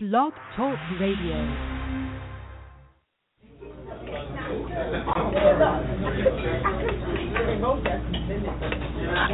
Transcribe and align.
Blog 0.00 0.32
Talk 0.54 0.78
Radio. 1.00 1.34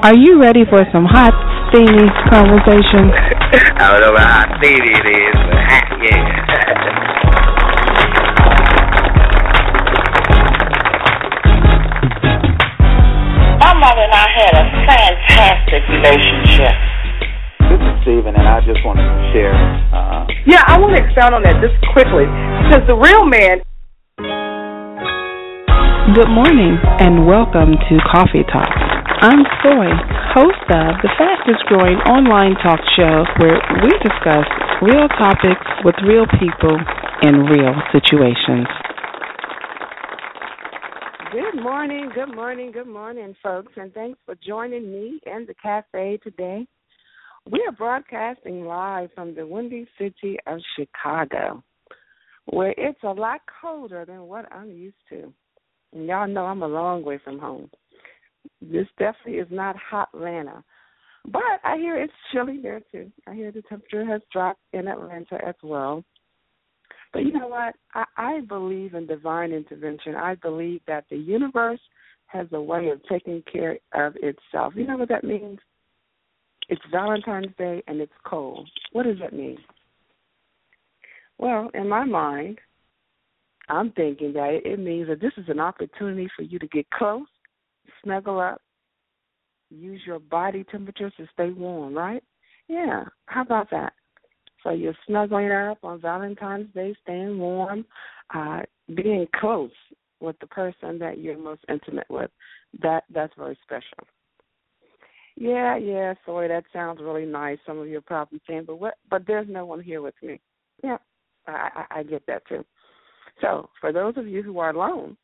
Are 0.01 0.17
you 0.17 0.41
ready 0.41 0.65
for 0.65 0.81
some 0.91 1.05
hot, 1.05 1.35
steamy 1.69 2.09
conversation? 2.31 3.13
I 3.77 3.93
don't 3.93 4.01
know 4.01 4.17
how 4.17 4.57
steamy 4.57 4.89
it 4.89 5.05
is, 5.05 5.37
but 5.37 5.61
hot, 5.69 6.01
yeah. 6.01 6.33
My 13.61 13.75
mother 13.75 14.01
and 14.01 14.15
I 14.15 14.27
had 14.33 14.55
a 14.57 14.65
fantastic 14.89 15.83
relationship. 15.91 16.94
This 18.05 18.21
is 18.21 18.27
and 18.29 18.37
I 18.37 18.61
just 18.61 18.85
wanted 18.85 19.01
to 19.01 19.17
share. 19.33 19.57
Uh, 19.89 20.29
Yeah, 20.45 20.61
I 20.69 20.77
want 20.77 20.93
to 20.93 21.01
expound 21.01 21.33
on 21.33 21.41
that 21.49 21.57
just 21.65 21.73
quickly 21.97 22.29
because 22.69 22.85
the 22.85 22.93
real 22.93 23.25
man 23.25 23.65
Good 26.13 26.29
morning 26.29 26.77
and 27.01 27.25
welcome 27.25 27.73
to 27.73 27.95
Coffee 28.05 28.45
Talk. 28.53 28.69
I'm 29.25 29.41
Soy, 29.65 29.89
host 30.37 30.69
of 30.69 31.01
the 31.01 31.09
fastest 31.17 31.65
growing 31.65 31.97
online 32.05 32.61
talk 32.61 32.77
show 32.93 33.25
where 33.41 33.57
we 33.81 33.89
discuss 34.05 34.45
real 34.85 35.09
topics 35.17 35.65
with 35.81 35.97
real 36.05 36.29
people 36.37 36.77
in 37.25 37.49
real 37.49 37.73
situations. 37.89 38.69
Good 41.33 41.57
morning, 41.57 42.13
good 42.13 42.37
morning, 42.37 42.71
good 42.71 42.87
morning, 42.87 43.35
folks, 43.43 43.73
and 43.81 43.95
thanks 43.95 44.21
for 44.27 44.37
joining 44.45 44.93
me 44.93 45.21
and 45.25 45.49
the 45.49 45.55
cafe 45.55 46.21
today. 46.23 46.69
We 47.51 47.63
are 47.69 47.73
broadcasting 47.73 48.65
live 48.65 49.11
from 49.15 49.35
the 49.35 49.47
windy 49.47 49.87
city 49.99 50.39
of 50.47 50.61
Chicago, 50.77 51.63
where 52.47 52.75
it's 52.79 53.03
a 53.03 53.13
lot 53.13 53.41
colder 53.61 54.07
than 54.07 54.23
what 54.23 54.51
I'm 54.51 54.71
used 54.71 54.97
to. 55.11 55.33
And 55.93 56.07
y'all 56.07 56.27
know 56.27 56.47
I'm 56.47 56.63
a 56.63 56.69
long 56.69 57.05
way 57.05 57.19
from 57.23 57.39
home. 57.39 57.71
This 58.63 58.87
definitely 58.99 59.41
is 59.41 59.49
not 59.51 59.77
hot 59.77 60.09
Atlanta. 60.15 60.65
But 61.27 61.43
I 61.63 61.77
hear 61.77 61.97
it's 61.97 62.13
chilly 62.33 62.61
there 62.63 62.81
too. 62.91 63.11
I 63.27 63.35
hear 63.35 63.53
the 63.53 63.63
temperature 63.63 64.05
has 64.07 64.21
dropped 64.33 64.61
in 64.73 64.89
Atlanta 64.89 65.39
as 65.47 65.55
well. 65.63 66.03
But 67.13 67.21
you 67.25 67.33
know 67.33 67.49
what? 67.49 67.75
I, 67.95 68.05
I 68.17 68.41
believe 68.41 68.95
in 68.95 69.07
divine 69.07 69.53
intervention. 69.53 70.17
I 70.17 70.35
believe 70.37 70.81
that 70.87 71.05
the 71.11 71.17
universe 71.17 71.81
has 72.27 72.47
a 72.53 72.61
way 72.61 72.89
of 72.89 73.01
taking 73.09 73.43
care 73.51 73.79
of 73.95 74.15
itself. 74.17 74.75
You 74.77 74.87
know 74.87 74.97
what 74.97 75.09
that 75.11 75.25
means? 75.25 75.61
It's 76.69 76.83
Valentine's 76.91 77.55
Day 77.59 77.83
and 77.87 78.01
it's 78.01 78.13
cold. 78.27 78.69
What 78.93 79.05
does 79.05 79.19
that 79.21 79.33
mean? 79.33 79.59
Well, 81.39 81.71
in 81.75 81.89
my 81.89 82.05
mind, 82.05 82.59
I'm 83.69 83.93
thinking 83.93 84.33
that 84.35 84.61
it 84.65 84.79
means 84.79 85.09
that 85.09 85.21
this 85.21 85.33
is 85.37 85.49
an 85.49 85.61
opportunity 85.61 86.29
for 86.37 86.43
you 86.43 86.59
to 86.59 86.67
get 86.69 86.89
close, 86.91 87.27
snuggle 88.03 88.41
up, 88.41 88.61
use 89.71 90.01
your 90.07 90.19
body 90.19 90.65
temperature 90.71 91.11
to 91.11 91.27
stay 91.33 91.51
warm, 91.51 91.95
right? 91.95 92.23
Yeah. 92.69 93.05
How 93.27 93.43
about 93.43 93.71
that? 93.71 93.93
So 94.63 94.71
you're 94.71 94.97
snuggling 95.07 95.51
up 95.51 95.79
on 95.83 96.01
Valentine's 96.01 96.73
Day, 96.75 96.95
staying 97.03 97.39
warm, 97.39 97.85
uh, 98.35 98.61
being 98.95 99.27
close 99.37 99.71
with 100.21 100.37
the 100.41 100.47
person 100.47 100.99
that 100.99 101.19
you're 101.19 101.37
most 101.37 101.61
intimate 101.69 102.07
with. 102.09 102.31
That 102.83 103.05
that's 103.13 103.33
very 103.37 103.59
special. 103.63 104.07
Yeah, 105.37 105.77
yeah, 105.77 106.15
sorry, 106.25 106.49
that 106.49 106.65
sounds 106.73 107.01
really 107.03 107.27
nice. 107.27 107.59
Some 107.67 107.79
of 107.79 107.89
you 107.89 107.99
are 107.99 108.03
probably 108.03 108.41
but 108.67 108.77
what? 108.77 108.95
But 109.11 109.27
there's 109.27 109.49
no 109.49 109.67
one 109.67 109.81
here 109.81 110.01
with 110.01 110.15
me. 110.23 110.41
Yeah, 110.83 110.99
I, 111.47 111.85
I, 111.91 111.99
I 111.99 112.03
get 112.05 112.25
that 112.27 112.47
too. 112.49 112.65
So 113.41 113.69
for 113.81 113.93
those 113.93 114.17
of 114.17 114.29
you 114.29 114.43
who 114.43 114.59
are 114.61 114.71
alone, 114.71 115.17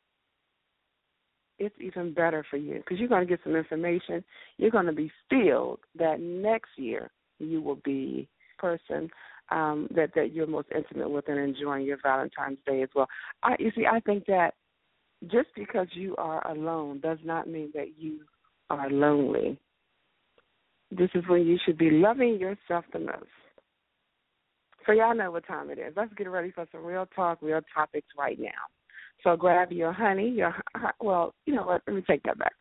it's 1.59 1.77
even 1.79 2.13
better 2.13 2.45
for 2.51 2.57
you 2.57 2.77
because 2.79 2.99
you're 2.99 3.09
going 3.09 3.27
to 3.27 3.29
get 3.29 3.41
some 3.45 3.55
information. 3.55 4.25
You're 4.57 4.71
going 4.71 4.87
to 4.87 4.93
be 4.93 5.13
filled 5.29 5.81
that 5.97 6.19
next 6.19 6.71
year 6.77 7.11
you 7.39 7.63
will 7.63 7.79
be 7.85 8.29
person 8.59 9.09
um, 9.51 9.89
that 9.95 10.11
that 10.15 10.33
you're 10.33 10.47
most 10.47 10.69
intimate 10.75 11.11
with 11.11 11.29
and 11.29 11.39
enjoying 11.39 11.87
your 11.87 11.99
Valentine's 12.03 12.59
Day 12.67 12.83
as 12.83 12.89
well. 12.95 13.09
I 13.43 13.55
you 13.59 13.71
see, 13.77 13.85
I 13.87 14.01
think 14.01 14.27
that 14.27 14.55
just 15.31 15.49
because 15.55 15.87
you 15.93 16.17
are 16.17 16.47
alone 16.51 17.01
does 17.01 17.19
not 17.25 17.49
mean 17.49 17.71
that 17.75 17.99
you 17.99 18.21
are 18.71 18.91
lonely. 18.91 19.59
This 20.91 21.11
is 21.15 21.23
when 21.29 21.47
you 21.47 21.59
should 21.65 21.79
be 21.79 21.91
loving 21.91 22.39
yourself 22.39 22.85
the 22.93 22.99
most. 22.99 23.27
So 24.87 24.93
y'all 24.93 25.15
know 25.15 25.31
what 25.31 25.47
time 25.47 25.71
it 25.71 25.79
is. 25.79 25.93
Let's 25.97 26.13
get 26.15 26.29
ready 26.29 26.51
for 26.51 26.67
some 26.73 26.85
real 26.85 27.07
talk, 27.15 27.39
real 27.43 27.61
topics 27.75 28.09
right 28.19 28.39
now. 28.41 28.49
So 29.23 29.37
grab 29.37 29.71
your 29.71 29.93
honey, 29.93 30.31
your 30.31 30.55
well, 31.01 31.35
you 31.47 31.55
know 31.55 31.63
what? 31.63 31.83
Let 31.87 31.97
me 31.97 32.03
take 32.07 32.23
that 32.25 32.39
back 32.39 32.53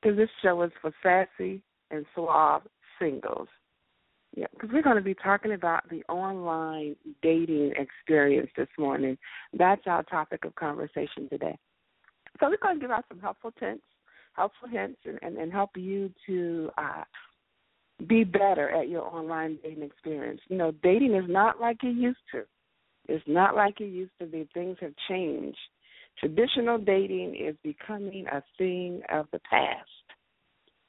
because 0.00 0.16
this 0.16 0.30
show 0.42 0.62
is 0.62 0.70
for 0.80 0.92
sassy 1.02 1.62
and 1.90 2.06
suave 2.14 2.62
singles. 2.98 3.48
Yeah, 4.36 4.46
because 4.52 4.70
we're 4.72 4.82
going 4.82 4.96
to 4.96 5.02
be 5.02 5.14
talking 5.14 5.52
about 5.52 5.88
the 5.90 6.02
online 6.08 6.94
dating 7.20 7.72
experience 7.76 8.48
this 8.56 8.68
morning. 8.78 9.18
That's 9.52 9.82
our 9.86 10.04
topic 10.04 10.44
of 10.44 10.54
conversation 10.54 11.28
today. 11.28 11.58
So 12.38 12.48
we're 12.48 12.58
going 12.62 12.76
to 12.76 12.80
give 12.80 12.92
out 12.92 13.04
some 13.08 13.18
helpful 13.18 13.52
hints, 13.58 13.82
helpful 14.34 14.68
hints, 14.68 15.00
and, 15.04 15.18
and, 15.22 15.36
and 15.36 15.52
help 15.52 15.70
you 15.76 16.12
to 16.26 16.70
uh, 16.78 17.02
be 18.06 18.24
better 18.24 18.70
at 18.70 18.88
your 18.88 19.02
online 19.02 19.58
dating 19.62 19.82
experience. 19.82 20.40
You 20.48 20.56
know, 20.56 20.72
dating 20.82 21.14
is 21.14 21.24
not 21.28 21.60
like 21.60 21.82
it 21.82 21.96
used 21.96 22.18
to. 22.32 22.42
It's 23.08 23.24
not 23.26 23.56
like 23.56 23.80
it 23.80 23.86
used 23.86 24.12
to 24.20 24.26
be. 24.26 24.48
Things 24.54 24.76
have 24.80 24.92
changed. 25.08 25.58
Traditional 26.18 26.78
dating 26.78 27.34
is 27.36 27.56
becoming 27.62 28.26
a 28.26 28.42
thing 28.58 29.02
of 29.12 29.26
the 29.32 29.40
past. 29.50 29.88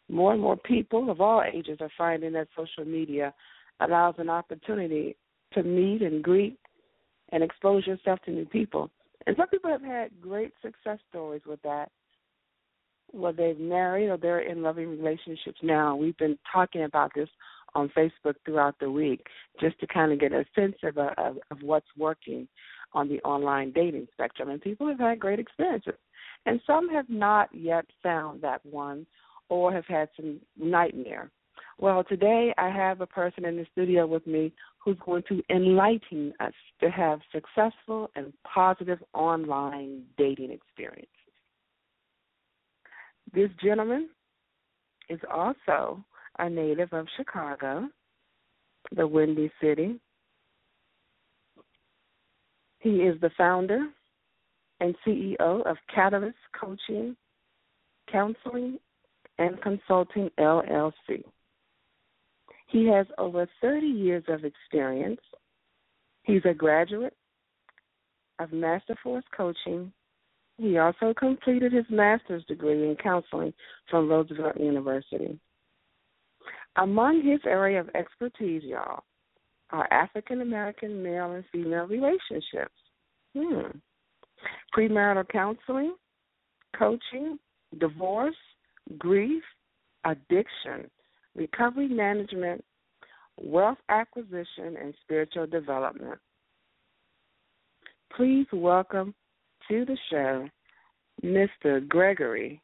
More 0.09 0.33
and 0.33 0.41
more 0.41 0.57
people 0.57 1.09
of 1.09 1.21
all 1.21 1.41
ages 1.41 1.77
are 1.79 1.91
finding 1.97 2.33
that 2.33 2.49
social 2.55 2.85
media 2.85 3.33
allows 3.79 4.15
an 4.17 4.29
opportunity 4.29 5.15
to 5.53 5.63
meet 5.63 6.01
and 6.01 6.23
greet 6.23 6.57
and 7.31 7.43
expose 7.43 7.87
yourself 7.87 8.19
to 8.25 8.31
new 8.31 8.45
people. 8.45 8.91
And 9.25 9.35
some 9.37 9.47
people 9.47 9.69
have 9.69 9.83
had 9.83 10.09
great 10.19 10.51
success 10.61 10.99
stories 11.09 11.43
with 11.45 11.61
that. 11.61 11.91
Whether 13.13 13.53
they've 13.53 13.59
married 13.59 14.09
or 14.09 14.17
they're 14.17 14.39
in 14.39 14.61
loving 14.61 14.89
relationships 14.89 15.59
now. 15.61 15.95
We've 15.95 16.17
been 16.17 16.37
talking 16.51 16.83
about 16.83 17.11
this 17.15 17.29
on 17.73 17.89
Facebook 17.97 18.35
throughout 18.45 18.75
the 18.79 18.91
week 18.91 19.25
just 19.59 19.79
to 19.79 19.87
kind 19.87 20.11
of 20.11 20.19
get 20.19 20.33
a 20.33 20.45
sense 20.55 20.75
of, 20.83 20.97
uh, 20.97 21.11
of, 21.17 21.37
of 21.51 21.57
what's 21.61 21.87
working 21.97 22.47
on 22.93 23.07
the 23.07 23.19
online 23.21 23.71
dating 23.73 24.07
spectrum. 24.13 24.49
And 24.49 24.61
people 24.61 24.87
have 24.87 24.99
had 24.99 25.19
great 25.19 25.39
experiences. 25.39 25.93
And 26.45 26.59
some 26.65 26.89
have 26.89 27.09
not 27.09 27.49
yet 27.53 27.85
found 28.03 28.41
that 28.41 28.65
one 28.65 29.05
or 29.49 29.73
have 29.73 29.85
had 29.87 30.09
some 30.15 30.39
nightmare. 30.57 31.29
Well, 31.79 32.03
today 32.03 32.53
I 32.57 32.69
have 32.69 33.01
a 33.01 33.07
person 33.07 33.45
in 33.45 33.57
the 33.57 33.65
studio 33.71 34.05
with 34.05 34.25
me 34.27 34.53
who's 34.83 34.97
going 35.05 35.23
to 35.29 35.41
enlighten 35.49 36.33
us 36.39 36.53
to 36.79 36.89
have 36.89 37.19
successful 37.31 38.09
and 38.15 38.33
positive 38.43 38.99
online 39.13 40.03
dating 40.17 40.51
experiences. 40.51 41.20
This 43.33 43.49
gentleman 43.63 44.09
is 45.09 45.19
also 45.31 46.03
a 46.39 46.49
native 46.49 46.91
of 46.91 47.07
Chicago, 47.17 47.87
the 48.95 49.07
Windy 49.07 49.51
City. 49.61 49.99
He 52.79 52.89
is 52.89 53.19
the 53.21 53.29
founder 53.37 53.87
and 54.79 54.95
CEO 55.05 55.65
of 55.65 55.77
Catalyst 55.93 56.35
Coaching, 56.59 57.15
Counseling, 58.11 58.79
and 59.37 59.61
Consulting 59.61 60.29
LLC. 60.39 61.23
He 62.67 62.87
has 62.87 63.05
over 63.17 63.47
30 63.61 63.85
years 63.85 64.23
of 64.27 64.43
experience. 64.43 65.21
He's 66.23 66.41
a 66.45 66.53
graduate 66.53 67.15
of 68.39 68.51
Master 68.51 68.95
Force 69.03 69.25
Coaching. 69.35 69.91
He 70.61 70.77
also 70.77 71.11
completed 71.17 71.73
his 71.73 71.85
master's 71.89 72.45
degree 72.45 72.87
in 72.87 72.95
counseling 73.01 73.51
from 73.89 74.07
Roosevelt 74.07 74.59
University. 74.59 75.39
Among 76.75 77.23
his 77.23 77.39
area 77.47 77.79
of 77.79 77.89
expertise, 77.95 78.61
y'all, 78.63 79.03
are 79.71 79.91
African 79.91 80.41
American 80.41 81.01
male 81.01 81.31
and 81.31 81.43
female 81.51 81.87
relationships, 81.87 82.75
hmm. 83.35 83.61
premarital 84.77 85.27
counseling, 85.29 85.95
coaching, 86.77 87.39
divorce, 87.79 88.35
grief, 88.99 89.41
addiction, 90.05 90.91
recovery 91.35 91.87
management, 91.87 92.63
wealth 93.37 93.79
acquisition, 93.89 94.77
and 94.79 94.93
spiritual 95.01 95.47
development. 95.47 96.19
Please 98.15 98.45
welcome 98.53 99.15
to 99.71 99.85
the 99.85 99.97
show 100.09 100.49
Mr. 101.23 101.87
Gregory 101.87 102.61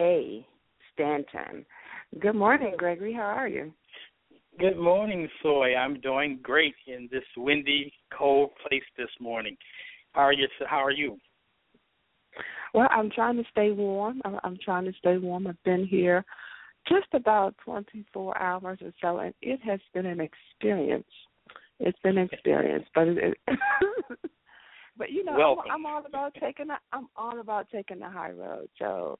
A. 0.00 0.46
Stanton. 0.92 1.66
Good 2.18 2.34
morning, 2.34 2.74
Gregory. 2.78 3.12
How 3.12 3.26
are 3.26 3.46
you? 3.48 3.72
Good 4.58 4.78
morning, 4.78 5.28
Soy. 5.42 5.74
I'm 5.74 6.00
doing 6.00 6.38
great 6.42 6.74
in 6.86 7.10
this 7.12 7.24
windy, 7.36 7.92
cold 8.16 8.50
place 8.66 8.82
this 8.96 9.10
morning. 9.20 9.54
How 10.12 10.22
are 10.22 10.32
you? 10.32 10.48
How 10.66 10.78
are 10.78 10.90
you? 10.90 11.18
Well, 12.72 12.88
I'm 12.90 13.10
trying 13.10 13.36
to 13.36 13.44
stay 13.50 13.70
warm. 13.70 14.22
I'm 14.42 14.56
trying 14.64 14.86
to 14.86 14.92
stay 14.98 15.18
warm. 15.18 15.46
I've 15.46 15.62
been 15.64 15.86
here 15.86 16.24
just 16.88 17.08
about 17.12 17.54
24 17.66 18.38
hours 18.40 18.78
or 18.82 18.92
so, 19.02 19.18
and 19.18 19.34
it 19.42 19.60
has 19.62 19.80
been 19.92 20.06
an 20.06 20.20
experience. 20.20 21.04
It's 21.80 21.98
been 22.02 22.16
an 22.16 22.28
experience, 22.32 22.86
but 22.94 23.08
it, 23.08 23.38
but 25.00 25.10
you 25.10 25.24
know, 25.24 25.32
I'm, 25.32 25.72
I'm, 25.72 25.86
all 25.86 26.04
about 26.06 26.34
taking. 26.40 26.66
the, 26.68 26.74
I'm 26.92 27.08
all 27.16 27.40
about 27.40 27.68
taking 27.72 27.98
the 27.98 28.08
high 28.08 28.32
road. 28.32 28.68
So 28.78 29.18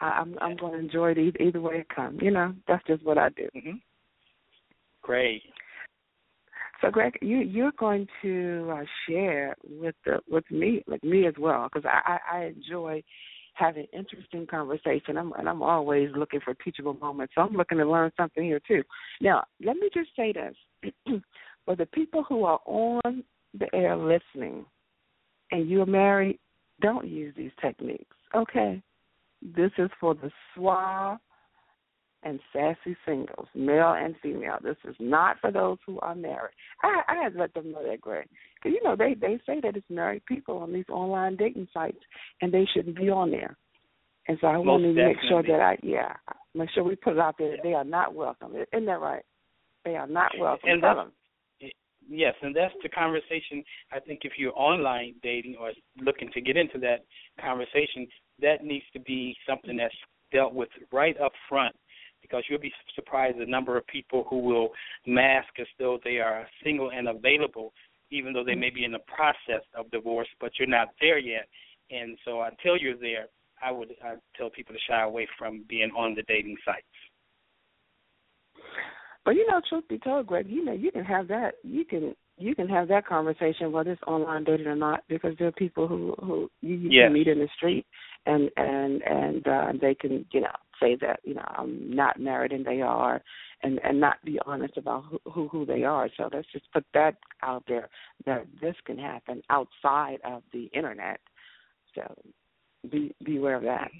I, 0.00 0.10
I'm 0.20 0.36
I'm 0.40 0.56
going 0.56 0.74
to 0.74 0.78
enjoy 0.78 1.12
it 1.12 1.18
either, 1.18 1.42
either 1.42 1.60
way 1.60 1.76
it 1.78 1.88
comes. 1.88 2.20
You 2.22 2.30
know, 2.30 2.54
that's 2.68 2.86
just 2.86 3.02
what 3.02 3.16
I 3.18 3.30
do. 3.30 3.48
Mm-hmm. 3.56 3.78
Great. 5.00 5.42
So, 6.82 6.90
Greg, 6.90 7.14
you 7.22 7.38
you're 7.38 7.72
going 7.78 8.06
to 8.20 8.70
uh, 8.72 8.84
share 9.08 9.56
with 9.66 9.94
the 10.04 10.18
with 10.28 10.48
me 10.50 10.84
with 10.86 11.02
me 11.02 11.26
as 11.26 11.34
well 11.38 11.68
because 11.72 11.88
I, 11.90 12.18
I 12.30 12.38
I 12.38 12.44
enjoy 12.44 13.02
having 13.54 13.86
interesting 13.94 14.46
conversation. 14.46 15.16
I'm 15.16 15.32
and 15.38 15.48
I'm 15.48 15.62
always 15.62 16.10
looking 16.14 16.40
for 16.40 16.52
teachable 16.54 16.94
moments. 16.94 17.32
So 17.34 17.40
I'm 17.40 17.54
looking 17.54 17.78
to 17.78 17.90
learn 17.90 18.12
something 18.18 18.44
here 18.44 18.60
too. 18.68 18.82
Now, 19.22 19.44
let 19.64 19.76
me 19.76 19.88
just 19.94 20.10
say 20.14 20.34
this: 20.34 20.92
for 21.64 21.74
the 21.74 21.86
people 21.86 22.22
who 22.22 22.44
are 22.44 22.60
on 22.66 23.24
the 23.58 23.74
air 23.74 23.96
listening, 23.96 24.66
and 25.52 25.68
you're 25.68 25.86
married, 25.86 26.40
don't 26.80 27.06
use 27.06 27.32
these 27.36 27.52
techniques. 27.60 28.16
Okay, 28.34 28.82
this 29.40 29.70
is 29.78 29.90
for 30.00 30.14
the 30.14 30.30
suave 30.54 31.18
and 32.24 32.40
sassy 32.52 32.96
singles, 33.06 33.48
male 33.54 33.94
and 33.98 34.14
female. 34.22 34.56
This 34.62 34.76
is 34.88 34.96
not 34.98 35.36
for 35.40 35.50
those 35.50 35.78
who 35.86 36.00
are 36.00 36.14
married. 36.14 36.54
I, 36.82 37.02
I 37.08 37.22
had 37.22 37.34
to 37.34 37.38
let 37.38 37.54
them 37.54 37.72
know 37.72 37.86
that, 37.88 38.00
Greg, 38.00 38.28
because 38.56 38.74
you 38.74 38.82
know 38.82 38.96
they 38.96 39.14
they 39.14 39.38
say 39.46 39.60
that 39.60 39.76
it's 39.76 39.86
married 39.90 40.24
people 40.26 40.58
on 40.58 40.72
these 40.72 40.88
online 40.88 41.36
dating 41.36 41.68
sites, 41.72 41.98
and 42.40 42.52
they 42.52 42.66
shouldn't 42.72 42.96
be 42.96 43.10
on 43.10 43.30
there. 43.30 43.56
And 44.28 44.38
so 44.40 44.46
I 44.46 44.56
want 44.56 44.82
to 44.84 44.92
make 44.92 45.16
sure 45.28 45.42
that 45.42 45.60
I 45.60 45.76
yeah 45.82 46.14
make 46.54 46.70
sure 46.70 46.84
we 46.84 46.96
put 46.96 47.14
it 47.14 47.18
out 47.18 47.36
there 47.38 47.50
that 47.50 47.62
they 47.62 47.74
are 47.74 47.84
not 47.84 48.14
welcome. 48.14 48.52
Isn't 48.72 48.86
that 48.86 49.00
right? 49.00 49.24
They 49.84 49.96
are 49.96 50.06
not 50.06 50.32
welcome. 50.38 50.70
And. 50.70 51.12
Yes, 52.08 52.34
and 52.42 52.54
that's 52.54 52.74
the 52.82 52.88
conversation. 52.88 53.62
I 53.92 54.00
think 54.00 54.20
if 54.24 54.32
you're 54.36 54.56
online 54.56 55.14
dating 55.22 55.56
or 55.58 55.72
looking 56.00 56.30
to 56.32 56.40
get 56.40 56.56
into 56.56 56.78
that 56.80 57.04
conversation, 57.40 58.06
that 58.40 58.64
needs 58.64 58.84
to 58.92 59.00
be 59.00 59.36
something 59.48 59.76
that's 59.76 59.94
dealt 60.32 60.54
with 60.54 60.68
right 60.92 61.18
up 61.20 61.32
front 61.48 61.74
because 62.22 62.44
you'll 62.48 62.60
be 62.60 62.72
surprised 62.94 63.38
the 63.38 63.46
number 63.46 63.76
of 63.76 63.86
people 63.86 64.24
who 64.30 64.38
will 64.38 64.70
mask 65.06 65.48
as 65.60 65.66
though 65.78 65.98
they 66.04 66.18
are 66.18 66.46
single 66.64 66.90
and 66.90 67.08
available, 67.08 67.72
even 68.10 68.32
though 68.32 68.44
they 68.44 68.54
may 68.54 68.70
be 68.70 68.84
in 68.84 68.92
the 68.92 69.00
process 69.00 69.64
of 69.74 69.90
divorce, 69.90 70.28
but 70.40 70.52
you're 70.58 70.68
not 70.68 70.88
there 71.00 71.18
yet. 71.18 71.48
And 71.90 72.16
so 72.24 72.42
until 72.42 72.76
you're 72.76 72.96
there, 72.96 73.26
I 73.62 73.70
would 73.70 73.94
I 74.02 74.14
tell 74.36 74.50
people 74.50 74.74
to 74.74 74.80
shy 74.88 75.02
away 75.02 75.28
from 75.38 75.64
being 75.68 75.90
on 75.96 76.14
the 76.14 76.22
dating 76.22 76.56
sites. 76.64 76.86
But 79.24 79.36
you 79.36 79.46
know, 79.46 79.60
truth 79.68 79.84
be 79.88 79.98
told, 79.98 80.26
Greg, 80.26 80.46
you 80.48 80.64
know 80.64 80.72
you 80.72 80.90
can 80.90 81.04
have 81.04 81.28
that. 81.28 81.54
You 81.62 81.84
can 81.84 82.14
you 82.38 82.54
can 82.54 82.68
have 82.68 82.88
that 82.88 83.06
conversation 83.06 83.70
whether 83.70 83.92
it's 83.92 84.02
online 84.06 84.44
dating 84.44 84.66
or 84.66 84.76
not, 84.76 85.04
because 85.08 85.34
there 85.38 85.48
are 85.48 85.52
people 85.52 85.86
who 85.86 86.14
who 86.20 86.50
you, 86.60 86.74
you 86.74 86.90
yes. 86.90 87.06
can 87.06 87.12
meet 87.12 87.28
in 87.28 87.38
the 87.38 87.48
street 87.56 87.86
and 88.26 88.50
and 88.56 89.02
and 89.02 89.46
uh, 89.46 89.72
they 89.80 89.94
can 89.94 90.24
you 90.32 90.40
know 90.40 90.48
say 90.80 90.96
that 91.00 91.20
you 91.24 91.34
know 91.34 91.44
I'm 91.46 91.94
not 91.94 92.20
married 92.20 92.52
and 92.52 92.64
they 92.64 92.80
are, 92.80 93.22
and 93.62 93.80
and 93.84 94.00
not 94.00 94.22
be 94.24 94.38
honest 94.46 94.76
about 94.76 95.04
who 95.04 95.18
who, 95.30 95.48
who 95.48 95.66
they 95.66 95.84
are. 95.84 96.08
So 96.16 96.28
let's 96.32 96.50
just 96.52 96.70
put 96.72 96.84
that 96.94 97.16
out 97.42 97.64
there 97.68 97.88
that 98.26 98.46
this 98.60 98.74
can 98.84 98.98
happen 98.98 99.42
outside 99.50 100.18
of 100.24 100.42
the 100.52 100.64
internet. 100.74 101.20
So 101.94 102.02
be 102.90 103.14
beware 103.24 103.56
of 103.56 103.62
that. 103.64 103.90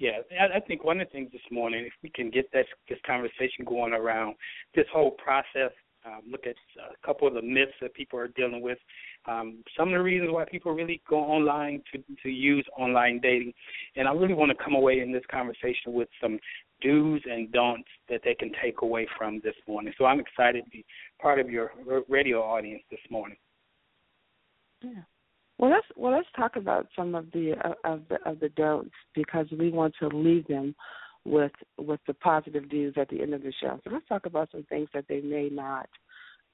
Yeah, 0.00 0.20
I 0.54 0.60
think 0.60 0.82
one 0.82 0.98
of 0.98 1.08
the 1.08 1.12
things 1.12 1.30
this 1.30 1.42
morning, 1.50 1.84
if 1.84 1.92
we 2.02 2.08
can 2.08 2.30
get 2.30 2.50
this 2.52 2.66
this 2.88 2.98
conversation 3.06 3.66
going 3.66 3.92
around 3.92 4.34
this 4.74 4.86
whole 4.90 5.10
process 5.12 5.72
um, 6.06 6.22
look 6.30 6.46
at 6.46 6.56
a 6.78 7.06
couple 7.06 7.28
of 7.28 7.34
the 7.34 7.42
myths 7.42 7.72
that 7.82 7.92
people 7.92 8.18
are 8.18 8.28
dealing 8.28 8.62
with, 8.62 8.78
um, 9.26 9.62
some 9.76 9.88
of 9.88 9.94
the 9.94 10.02
reasons 10.02 10.30
why 10.32 10.46
people 10.46 10.72
really 10.72 11.02
go 11.08 11.18
online 11.18 11.82
to 11.92 12.02
to 12.22 12.30
use 12.30 12.66
online 12.78 13.20
dating, 13.20 13.52
and 13.96 14.08
I 14.08 14.12
really 14.12 14.32
want 14.32 14.50
to 14.50 14.64
come 14.64 14.74
away 14.74 15.00
in 15.00 15.12
this 15.12 15.24
conversation 15.30 15.92
with 15.92 16.08
some 16.18 16.38
do's 16.80 17.20
and 17.26 17.52
don'ts 17.52 17.88
that 18.08 18.22
they 18.24 18.34
can 18.34 18.50
take 18.62 18.80
away 18.80 19.06
from 19.18 19.40
this 19.44 19.54
morning. 19.68 19.92
So 19.98 20.06
I'm 20.06 20.20
excited 20.20 20.64
to 20.64 20.70
be 20.70 20.84
part 21.20 21.38
of 21.38 21.50
your 21.50 21.72
radio 22.08 22.42
audience 22.42 22.82
this 22.90 23.00
morning. 23.10 23.36
Yeah. 24.82 25.02
Well, 25.60 25.70
let's 25.70 25.86
well 25.94 26.12
let's 26.12 26.28
talk 26.34 26.56
about 26.56 26.86
some 26.96 27.14
of 27.14 27.30
the 27.32 27.52
uh, 27.62 27.74
of 27.84 28.00
the 28.08 28.16
of 28.28 28.40
the 28.40 28.48
don'ts 28.48 28.94
because 29.14 29.46
we 29.58 29.70
want 29.70 29.94
to 30.00 30.08
leave 30.08 30.48
them 30.48 30.74
with 31.26 31.52
with 31.76 32.00
the 32.06 32.14
positive 32.14 32.64
views 32.64 32.94
at 32.96 33.10
the 33.10 33.20
end 33.20 33.34
of 33.34 33.42
the 33.42 33.52
show. 33.60 33.78
So 33.84 33.90
let's 33.90 34.08
talk 34.08 34.24
about 34.24 34.50
some 34.52 34.64
things 34.70 34.88
that 34.94 35.04
they 35.06 35.20
may 35.20 35.50
not 35.50 35.86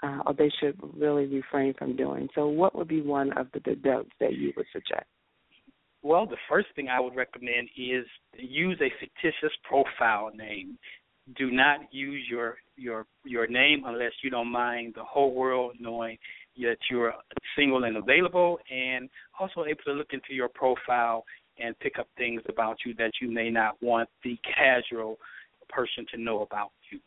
uh, 0.03 0.23
or 0.27 0.35
they 0.35 0.51
should 0.61 0.77
really 0.97 1.27
refrain 1.27 1.73
from 1.75 1.95
doing. 1.95 2.29
So 2.35 2.49
what 2.49 2.75
would 2.75 2.89
be 2.89 3.01
one 3.01 3.33
of 3.39 3.47
the, 3.55 3.61
the 3.65 3.77
don'ts 3.77 4.11
that 4.19 4.33
you 4.35 4.53
would 4.57 4.67
suggest? 4.73 5.07
Well, 6.03 6.27
the 6.27 6.37
first 6.49 6.67
thing 6.75 6.89
I 6.89 6.99
would 6.99 7.15
recommend 7.15 7.69
is 7.79 8.07
use 8.37 8.81
a 8.81 8.91
fictitious 8.99 9.57
profile 9.63 10.33
name. 10.35 10.79
Do 11.39 11.53
not 11.53 11.93
use 11.93 12.25
your 12.29 12.57
your 12.77 13.07
your 13.25 13.47
name 13.47 13.85
unless 13.87 14.13
you 14.25 14.31
don't 14.31 14.51
mind 14.51 14.95
the 14.97 15.05
whole 15.05 15.33
world 15.33 15.77
knowing 15.79 16.19
that 16.59 16.79
you're 16.91 17.13
single 17.57 17.85
and 17.85 17.97
available, 17.97 18.59
and 18.71 19.09
also 19.39 19.65
able 19.65 19.83
to 19.87 19.93
look 19.93 20.13
into 20.13 20.33
your 20.33 20.49
profile 20.49 21.25
and 21.59 21.79
pick 21.81 21.99
up 21.99 22.09
things 22.17 22.43
about 22.49 22.77
you 22.85 22.95
that 22.95 23.13
you 23.21 23.31
may 23.31 23.51
not 23.51 23.81
want 23.83 24.09
the 24.25 24.39
casual 24.43 25.17
person 25.69 26.07
to 26.13 26.21
know 26.21 26.43
about 26.43 26.71
you. 26.91 26.99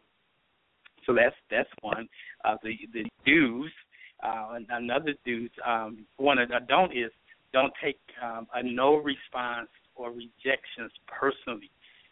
So 1.05 1.13
that's 1.13 1.35
that's 1.49 1.69
one. 1.81 2.07
Uh, 2.45 2.55
the 2.63 2.73
the 2.93 3.05
do's, 3.25 3.71
uh, 4.23 4.59
another 4.69 5.13
do's. 5.25 5.49
Um, 5.65 6.05
one 6.17 6.37
of 6.37 6.49
the 6.49 6.59
don't 6.67 6.91
is 6.91 7.11
don't 7.53 7.73
take 7.83 7.99
um, 8.23 8.47
a 8.53 8.61
no 8.63 8.95
response 8.95 9.69
or 9.95 10.11
rejections 10.11 10.91
personally. 11.07 11.69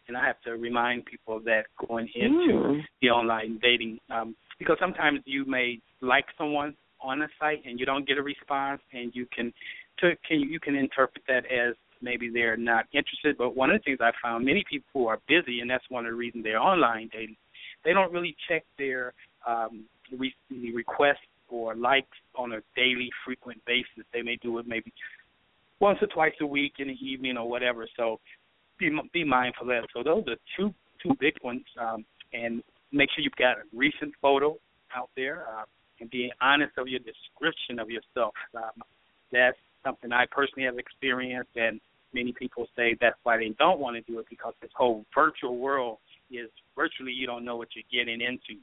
And 0.08 0.16
I 0.16 0.26
have 0.26 0.40
to 0.46 0.52
remind 0.52 1.06
people 1.06 1.38
of 1.38 1.44
that 1.46 1.64
going 1.88 2.10
into 2.16 2.54
mm. 2.54 2.82
the 3.02 3.10
online 3.10 3.60
dating 3.62 4.00
um, 4.10 4.36
because 4.58 4.78
sometimes 4.80 5.20
you 5.26 5.46
may 5.46 5.80
like 6.02 6.26
someone 6.38 6.76
on 7.08 7.22
a 7.22 7.28
site 7.40 7.64
and 7.66 7.80
you 7.80 7.86
don't 7.86 8.08
get 8.08 8.18
a 8.18 8.24
response, 8.24 8.82
and 8.94 9.12
you 9.16 9.26
can 9.36 9.54
to, 10.00 10.16
can 10.28 10.40
you 10.40 10.60
can 10.60 10.76
interpret 10.76 11.24
that 11.28 11.46
as 11.46 11.76
maybe 12.02 12.30
they're 12.30 12.58
not 12.58 12.86
interested. 12.94 13.38
But 13.38 13.56
one 13.56 13.70
of 13.72 13.80
the 13.80 13.84
things 13.84 14.00
I 14.02 14.12
found, 14.22 14.46
many 14.46 14.64
people 14.70 14.88
who 14.94 15.08
are 15.08 15.20
busy, 15.28 15.62
and 15.62 15.70
that's 15.70 15.84
one 15.90 16.06
of 16.06 16.12
the 16.12 16.18
reasons 16.18 16.44
they're 16.44 16.62
online 16.62 17.10
dating, 17.12 17.38
they 17.84 17.94
don't 17.94 18.12
really 18.12 18.36
check 18.48 18.64
their 18.78 19.14
um, 19.48 19.86
re- 20.16 20.36
requests 20.74 21.18
or 21.50 21.76
likes 21.76 22.18
on 22.36 22.54
a 22.54 22.60
daily, 22.76 23.10
frequent 23.26 23.64
basis. 23.66 24.06
They 24.14 24.22
may 24.22 24.38
do 24.42 24.60
it 24.60 24.68
maybe 24.68 24.92
once 25.80 26.00
or 26.02 26.08
twice 26.08 26.34
a 26.42 26.46
week 26.46 26.74
in 26.80 26.88
the 26.88 27.06
evening 27.06 27.38
or 27.38 27.50
whatever. 27.50 27.88
So 27.96 28.20
be 28.78 28.92
be 29.14 29.24
mindful 29.24 29.64
of 29.64 29.68
that. 29.70 29.88
So 29.94 30.04
those 30.04 30.24
are 30.28 30.38
two 30.58 30.74
two 31.02 31.16
big 31.20 31.34
ones, 31.44 31.64
um, 31.80 32.06
and 32.34 32.62
make 32.92 33.10
sure 33.12 33.24
you've 33.24 33.34
got 33.36 33.58
a 33.58 33.64
recent 33.74 34.14
photo 34.22 34.58
out 34.96 35.10
there, 35.16 35.46
uh, 35.48 35.66
and 36.00 36.10
being 36.10 36.32
honest 36.42 36.78
of 36.78 36.88
your 36.88 37.00
description 37.00 37.80
of 37.80 37.90
yourself. 37.90 38.34
Um, 38.56 38.84
that's 39.32 39.58
something 39.84 40.12
I 40.12 40.26
personally 40.32 40.66
have 40.66 40.78
experienced, 40.78 41.56
and 41.56 41.80
many 42.14 42.34
people 42.34 42.68
say 42.76 42.96
that's 43.00 43.18
why 43.24 43.38
they 43.38 43.54
don't 43.60 43.80
want 43.80 43.96
to 43.96 44.02
do 44.12 44.20
it 44.20 44.26
because 44.30 44.54
this 44.62 44.72
whole 44.76 45.06
virtual 45.14 45.58
world 45.58 45.98
is 46.32 46.50
virtually 46.76 47.12
you 47.12 47.28
don't 47.28 47.46
know 47.46 47.56
what 47.56 47.70
you're 47.76 47.92
getting 47.92 48.22
into. 48.22 48.60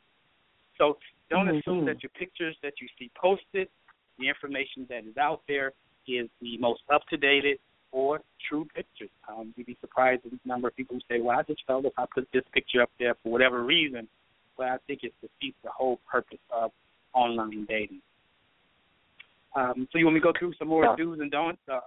So 0.79 0.99
don't 1.31 1.47
mm-hmm. 1.47 1.59
assume 1.59 1.87
that 1.87 2.03
your 2.03 2.11
pictures 2.19 2.57
that 2.63 2.75
you 2.81 2.89
see 2.99 3.11
posted, 3.21 3.69
the 4.19 4.29
information 4.29 4.87
that 4.89 5.05
is 5.07 5.17
out 5.17 5.43
there, 5.49 5.73
is 6.07 6.29
the 6.41 6.59
most 6.59 6.83
up 6.93 7.03
to 7.09 7.17
date 7.17 7.61
or 7.93 8.21
true 8.49 8.67
pictures. 8.75 9.09
Um, 9.29 9.55
you'd 9.57 9.67
be 9.67 9.79
surprised 9.81 10.23
at 10.27 10.33
the 10.33 10.39
number 10.45 10.69
of 10.69 10.77
people 10.77 10.97
who 10.97 11.01
say, 11.09 11.21
"Well, 11.21 11.39
I 11.39 11.43
just 11.45 11.65
felt 11.67 11.85
if 11.85 11.93
I 11.97 12.05
put 12.13 12.29
this 12.33 12.45
picture 12.53 12.83
up 12.83 12.91
there 12.99 13.15
for 13.23 13.31
whatever 13.31 13.63
reason." 13.63 14.09
But 14.57 14.67
I 14.69 14.79
think 14.87 15.03
it 15.03 15.15
defeats 15.21 15.57
the 15.63 15.71
whole 15.71 16.01
purpose 16.11 16.39
of 16.51 16.73
online 17.15 17.67
dating. 17.69 18.01
Um, 19.57 19.89
so 19.93 19.99
you 19.99 20.05
want 20.05 20.15
me 20.15 20.21
to 20.21 20.25
go 20.25 20.33
through 20.39 20.55
some 20.59 20.69
more 20.69 20.97
do's 20.97 21.21
and 21.21 21.31
don'ts? 21.31 21.61
Uh, 21.71 21.81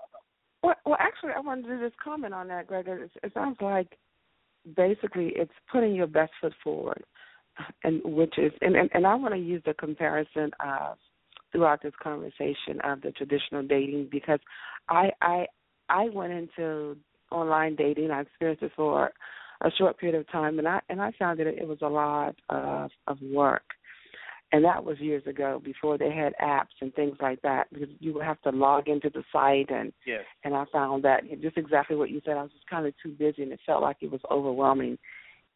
well, 0.63 0.75
well, 0.85 0.97
actually, 0.99 1.31
I 1.35 1.39
wanted 1.39 1.67
to 1.67 1.79
just 1.79 1.99
comment 1.99 2.33
on 2.33 2.47
that, 2.47 2.67
Greg. 2.67 2.87
It, 2.87 3.11
it 3.23 3.33
sounds 3.33 3.57
like 3.61 3.97
basically 4.75 5.33
it's 5.35 5.51
putting 5.71 5.93
your 5.93 6.07
best 6.07 6.31
foot 6.41 6.53
forward, 6.63 7.03
and 7.83 8.01
which 8.03 8.37
is, 8.37 8.51
and 8.61 8.75
and, 8.75 8.89
and 8.93 9.05
I 9.05 9.15
want 9.15 9.33
to 9.33 9.39
use 9.39 9.61
the 9.65 9.73
comparison 9.73 10.51
of 10.59 10.97
throughout 11.51 11.81
this 11.81 11.93
conversation 12.01 12.81
of 12.83 13.01
the 13.01 13.11
traditional 13.11 13.63
dating 13.63 14.09
because 14.11 14.39
I 14.89 15.11
I 15.21 15.45
I 15.89 16.09
went 16.09 16.33
into 16.33 16.97
online 17.31 17.75
dating. 17.75 18.11
I 18.11 18.21
experienced 18.21 18.63
it 18.63 18.71
for 18.75 19.11
a 19.61 19.71
short 19.77 19.97
period 19.99 20.19
of 20.19 20.29
time, 20.31 20.59
and 20.59 20.67
I 20.67 20.79
and 20.89 21.01
I 21.01 21.11
found 21.19 21.39
that 21.39 21.47
it 21.47 21.67
was 21.67 21.79
a 21.81 21.87
lot 21.87 22.35
of 22.49 22.91
of 23.07 23.17
work 23.21 23.63
and 24.51 24.63
that 24.63 24.83
was 24.83 24.99
years 24.99 25.25
ago 25.27 25.61
before 25.63 25.97
they 25.97 26.11
had 26.11 26.33
apps 26.41 26.75
and 26.81 26.93
things 26.95 27.17
like 27.21 27.41
that 27.41 27.67
because 27.73 27.89
you 27.99 28.13
would 28.13 28.23
have 28.23 28.41
to 28.43 28.49
log 28.49 28.87
into 28.87 29.09
the 29.09 29.23
site 29.31 29.69
and 29.69 29.91
yes. 30.05 30.23
and 30.43 30.55
I 30.55 30.65
found 30.71 31.03
that 31.03 31.23
just 31.41 31.57
exactly 31.57 31.95
what 31.95 32.09
you 32.09 32.21
said 32.25 32.37
I 32.37 32.43
was 32.43 32.51
just 32.51 32.69
kind 32.69 32.85
of 32.85 32.93
too 33.01 33.11
busy 33.11 33.43
and 33.43 33.51
it 33.51 33.59
felt 33.65 33.81
like 33.81 33.97
it 34.01 34.11
was 34.11 34.21
overwhelming. 34.31 34.97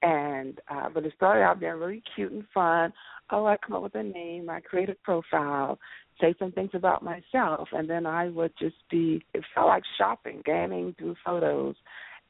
And 0.02 0.60
uh 0.70 0.90
but 0.94 1.06
it 1.06 1.14
started 1.16 1.44
out 1.44 1.60
being 1.60 1.74
really 1.74 2.04
cute 2.16 2.32
and 2.32 2.44
fun. 2.54 2.92
Oh 3.30 3.46
I 3.46 3.58
come 3.58 3.76
up 3.76 3.84
with 3.84 3.96
a 3.96 4.04
name 4.04 4.50
I 4.50 4.60
create 4.60 4.90
a 4.90 4.96
profile 5.04 5.80
say 6.20 6.36
some 6.38 6.52
things 6.52 6.72
about 6.74 7.04
myself 7.04 7.70
and 7.72 7.90
then 7.90 8.06
I 8.06 8.28
would 8.30 8.52
just 8.60 8.76
be 8.90 9.24
it 9.34 9.44
felt 9.56 9.68
like 9.68 9.84
shopping 9.98 10.42
gaming 10.46 10.96
through 10.98 11.16
photos 11.26 11.76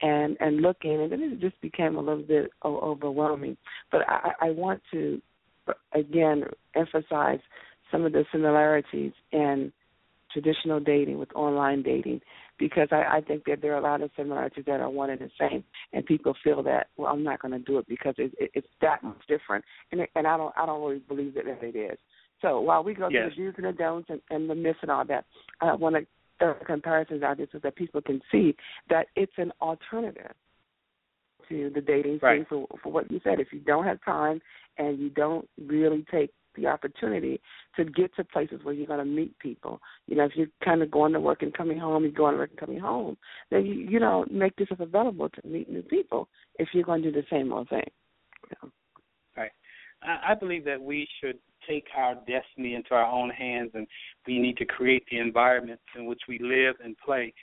and 0.01 0.37
and 0.39 0.61
looking. 0.61 1.01
And 1.01 1.11
then 1.11 1.21
it 1.21 1.39
just 1.39 1.59
became 1.61 1.95
a 1.95 1.99
little 1.99 2.23
bit 2.23 2.51
overwhelming. 2.63 3.57
But 3.91 4.01
I 4.07 4.31
I 4.41 4.49
want 4.51 4.81
to 4.91 5.21
again 5.93 6.43
emphasize 6.75 7.39
some 7.91 8.05
of 8.05 8.13
the 8.13 8.25
similarities 8.31 9.11
in 9.31 9.71
traditional 10.31 10.79
dating 10.79 11.19
with 11.19 11.33
online 11.35 11.83
dating 11.83 12.21
because 12.57 12.87
I, 12.91 13.17
I 13.17 13.21
think 13.21 13.43
that 13.45 13.61
there 13.61 13.73
are 13.73 13.79
a 13.79 13.83
lot 13.83 14.01
of 14.01 14.11
similarities 14.15 14.65
that 14.67 14.79
are 14.79 14.89
one 14.89 15.09
and 15.09 15.19
the 15.19 15.29
same, 15.39 15.63
and 15.93 16.05
people 16.05 16.35
feel 16.43 16.61
that 16.63 16.87
well, 16.95 17.11
I'm 17.11 17.23
not 17.23 17.41
going 17.41 17.51
to 17.53 17.59
do 17.59 17.79
it 17.79 17.87
because 17.87 18.15
it, 18.17 18.31
it, 18.39 18.51
it's 18.53 18.67
that 18.81 19.03
much 19.03 19.19
different, 19.27 19.65
and 19.91 20.01
it, 20.01 20.09
and 20.15 20.27
I 20.27 20.37
don't 20.37 20.53
I 20.55 20.65
don't 20.65 20.81
really 20.81 20.99
believe 20.99 21.33
that 21.33 21.45
it 21.47 21.75
is. 21.75 21.97
So 22.41 22.59
while 22.61 22.83
we 22.83 22.93
go 22.93 23.09
yes. 23.09 23.31
through 23.35 23.51
the 23.51 23.51
do's 23.51 23.55
and 23.57 23.65
the 23.65 23.77
don'ts 23.77 24.09
and, 24.09 24.21
and 24.29 24.49
the 24.49 24.55
myths 24.55 24.79
and 24.81 24.91
all 24.91 25.05
that, 25.05 25.25
I 25.59 25.73
want 25.75 25.95
to 25.95 26.07
throw 26.39 26.55
comparisons 26.65 27.23
out 27.23 27.37
there 27.37 27.47
so 27.51 27.59
that 27.63 27.75
people 27.75 28.01
can 28.01 28.21
see 28.31 28.55
that 28.89 29.07
it's 29.15 29.33
an 29.37 29.51
alternative 29.61 30.31
to 31.51 31.71
the 31.73 31.81
dating 31.81 32.19
right. 32.21 32.39
scene 32.39 32.45
for 32.49 32.67
for 32.81 32.91
what 32.91 33.11
you 33.11 33.19
said. 33.23 33.39
If 33.39 33.47
you 33.51 33.59
don't 33.59 33.85
have 33.85 34.03
time 34.03 34.41
and 34.77 34.99
you 34.99 35.09
don't 35.09 35.47
really 35.67 36.05
take 36.11 36.31
the 36.55 36.67
opportunity 36.67 37.39
to 37.75 37.85
get 37.85 38.13
to 38.15 38.23
places 38.23 38.59
where 38.63 38.73
you're 38.73 38.87
going 38.87 38.99
to 38.99 39.05
meet 39.05 39.37
people. 39.39 39.79
You 40.07 40.17
know, 40.17 40.25
if 40.25 40.31
you're 40.35 40.47
kind 40.63 40.81
of 40.81 40.91
going 40.91 41.13
to 41.13 41.19
work 41.19 41.43
and 41.43 41.53
coming 41.53 41.79
home, 41.79 42.03
you're 42.03 42.11
going 42.11 42.33
to 42.33 42.39
work 42.39 42.49
and 42.49 42.59
coming 42.59 42.79
home, 42.79 43.17
then 43.49 43.65
you 43.65 43.73
you 43.73 43.99
know 43.99 44.25
make 44.29 44.59
yourself 44.59 44.79
available 44.79 45.29
to 45.29 45.47
meet 45.47 45.69
new 45.69 45.83
people 45.83 46.27
if 46.59 46.69
you're 46.73 46.83
going 46.83 47.03
to 47.03 47.11
do 47.11 47.21
the 47.21 47.27
same 47.29 47.53
old 47.53 47.69
thing. 47.69 47.89
You 48.49 48.57
know. 48.63 48.71
Right. 49.37 49.51
I, 50.03 50.31
I 50.31 50.35
believe 50.35 50.65
that 50.65 50.81
we 50.81 51.07
should 51.19 51.37
take 51.69 51.85
our 51.95 52.15
destiny 52.15 52.75
into 52.75 52.93
our 52.93 53.05
own 53.05 53.29
hands, 53.29 53.71
and 53.73 53.87
we 54.27 54.39
need 54.39 54.57
to 54.57 54.65
create 54.65 55.03
the 55.11 55.19
environment 55.19 55.79
in 55.97 56.05
which 56.05 56.21
we 56.27 56.39
live 56.39 56.75
and 56.83 56.97
play 56.97 57.33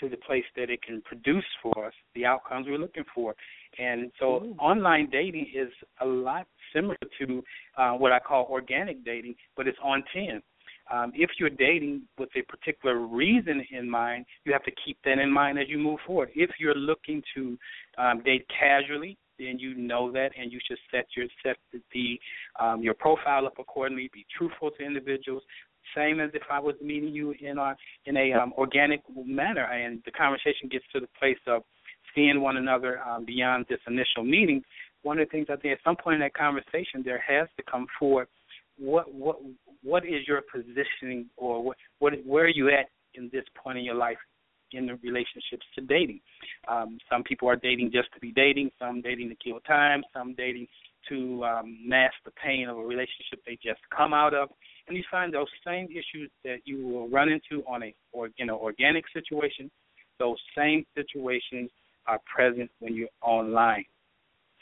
to 0.00 0.08
the 0.08 0.16
place 0.16 0.44
that 0.56 0.70
it 0.70 0.82
can 0.82 1.02
produce 1.02 1.44
for 1.62 1.86
us 1.86 1.92
the 2.14 2.24
outcomes 2.24 2.66
we're 2.68 2.78
looking 2.78 3.04
for. 3.14 3.34
And 3.78 4.10
so 4.18 4.42
Ooh. 4.42 4.56
online 4.58 5.08
dating 5.10 5.46
is 5.54 5.68
a 6.00 6.06
lot 6.06 6.46
similar 6.74 6.96
to 7.20 7.42
uh, 7.76 7.92
what 7.92 8.12
I 8.12 8.18
call 8.18 8.46
organic 8.50 9.04
dating, 9.04 9.34
but 9.56 9.66
it's 9.68 9.78
on 9.82 10.02
10. 10.12 10.42
Um, 10.90 11.12
if 11.14 11.30
you're 11.38 11.50
dating 11.50 12.02
with 12.18 12.30
a 12.34 12.42
particular 12.42 12.98
reason 12.98 13.62
in 13.70 13.88
mind, 13.88 14.24
you 14.44 14.52
have 14.52 14.64
to 14.64 14.72
keep 14.84 14.96
that 15.04 15.18
in 15.18 15.30
mind 15.30 15.58
as 15.58 15.68
you 15.68 15.78
move 15.78 15.98
forward. 16.06 16.30
If 16.34 16.50
you're 16.58 16.74
looking 16.74 17.22
to 17.34 17.58
um, 17.98 18.22
date 18.24 18.46
casually, 18.58 19.18
then 19.38 19.58
you 19.58 19.74
know 19.74 20.10
that, 20.12 20.30
and 20.38 20.50
you 20.50 20.58
should 20.66 20.78
set 20.90 21.06
your 21.16 21.26
set 21.44 21.56
the 21.92 22.18
um, 22.58 22.82
your 22.82 22.94
profile 22.94 23.46
up 23.46 23.58
accordingly. 23.58 24.10
Be 24.12 24.26
truthful 24.36 24.70
to 24.72 24.84
individuals. 24.84 25.42
Same 25.96 26.20
as 26.20 26.30
if 26.34 26.42
I 26.50 26.60
was 26.60 26.74
meeting 26.82 27.10
you 27.10 27.34
in 27.40 27.58
a 27.58 27.76
in 28.06 28.16
a 28.16 28.32
um, 28.32 28.52
organic 28.56 29.00
manner, 29.24 29.64
and 29.64 30.02
the 30.04 30.10
conversation 30.10 30.68
gets 30.70 30.84
to 30.92 31.00
the 31.00 31.08
place 31.18 31.38
of 31.46 31.62
seeing 32.14 32.40
one 32.40 32.56
another 32.56 33.00
um, 33.02 33.24
beyond 33.24 33.66
this 33.68 33.80
initial 33.86 34.24
meeting, 34.24 34.62
one 35.02 35.18
of 35.18 35.28
the 35.28 35.30
things 35.30 35.46
I 35.50 35.56
think 35.56 35.72
at 35.72 35.84
some 35.84 35.96
point 35.96 36.14
in 36.14 36.20
that 36.20 36.34
conversation 36.34 37.02
there 37.04 37.22
has 37.26 37.48
to 37.56 37.62
come 37.70 37.86
forward 37.98 38.28
what 38.78 39.12
what 39.12 39.38
what 39.82 40.04
is 40.04 40.26
your 40.26 40.42
positioning 40.52 41.26
or 41.36 41.62
what 41.62 41.76
what 41.98 42.14
where 42.24 42.44
are 42.44 42.48
you 42.48 42.68
at 42.68 42.88
in 43.14 43.28
this 43.32 43.44
point 43.62 43.78
in 43.78 43.84
your 43.84 43.94
life 43.94 44.18
in 44.72 44.86
the 44.86 44.94
relationships 44.96 45.64
to 45.74 45.80
dating. 45.80 46.20
Um, 46.68 46.98
some 47.10 47.22
people 47.22 47.48
are 47.48 47.56
dating 47.56 47.90
just 47.90 48.12
to 48.12 48.20
be 48.20 48.32
dating, 48.32 48.70
some 48.78 49.00
dating 49.00 49.30
to 49.30 49.34
kill 49.34 49.60
time, 49.60 50.02
some 50.12 50.34
dating 50.34 50.66
to 51.08 51.42
um, 51.42 51.78
mask 51.86 52.14
the 52.26 52.30
pain 52.32 52.68
of 52.68 52.76
a 52.76 52.82
relationship 52.82 53.40
they 53.46 53.58
just 53.64 53.80
come 53.96 54.12
out 54.12 54.34
of. 54.34 54.50
And 54.88 54.96
you 54.96 55.04
find 55.10 55.32
those 55.32 55.48
same 55.66 55.86
issues 55.90 56.30
that 56.44 56.58
you 56.64 56.86
will 56.86 57.08
run 57.08 57.28
into 57.28 57.64
on 57.66 57.82
a 57.82 57.94
or 58.12 58.30
you 58.36 58.46
know 58.46 58.58
organic 58.58 59.04
situation, 59.12 59.70
those 60.18 60.38
same 60.56 60.84
situations 60.94 61.70
are 62.06 62.18
present 62.34 62.70
when 62.80 62.94
you're 62.94 63.08
online. 63.22 63.84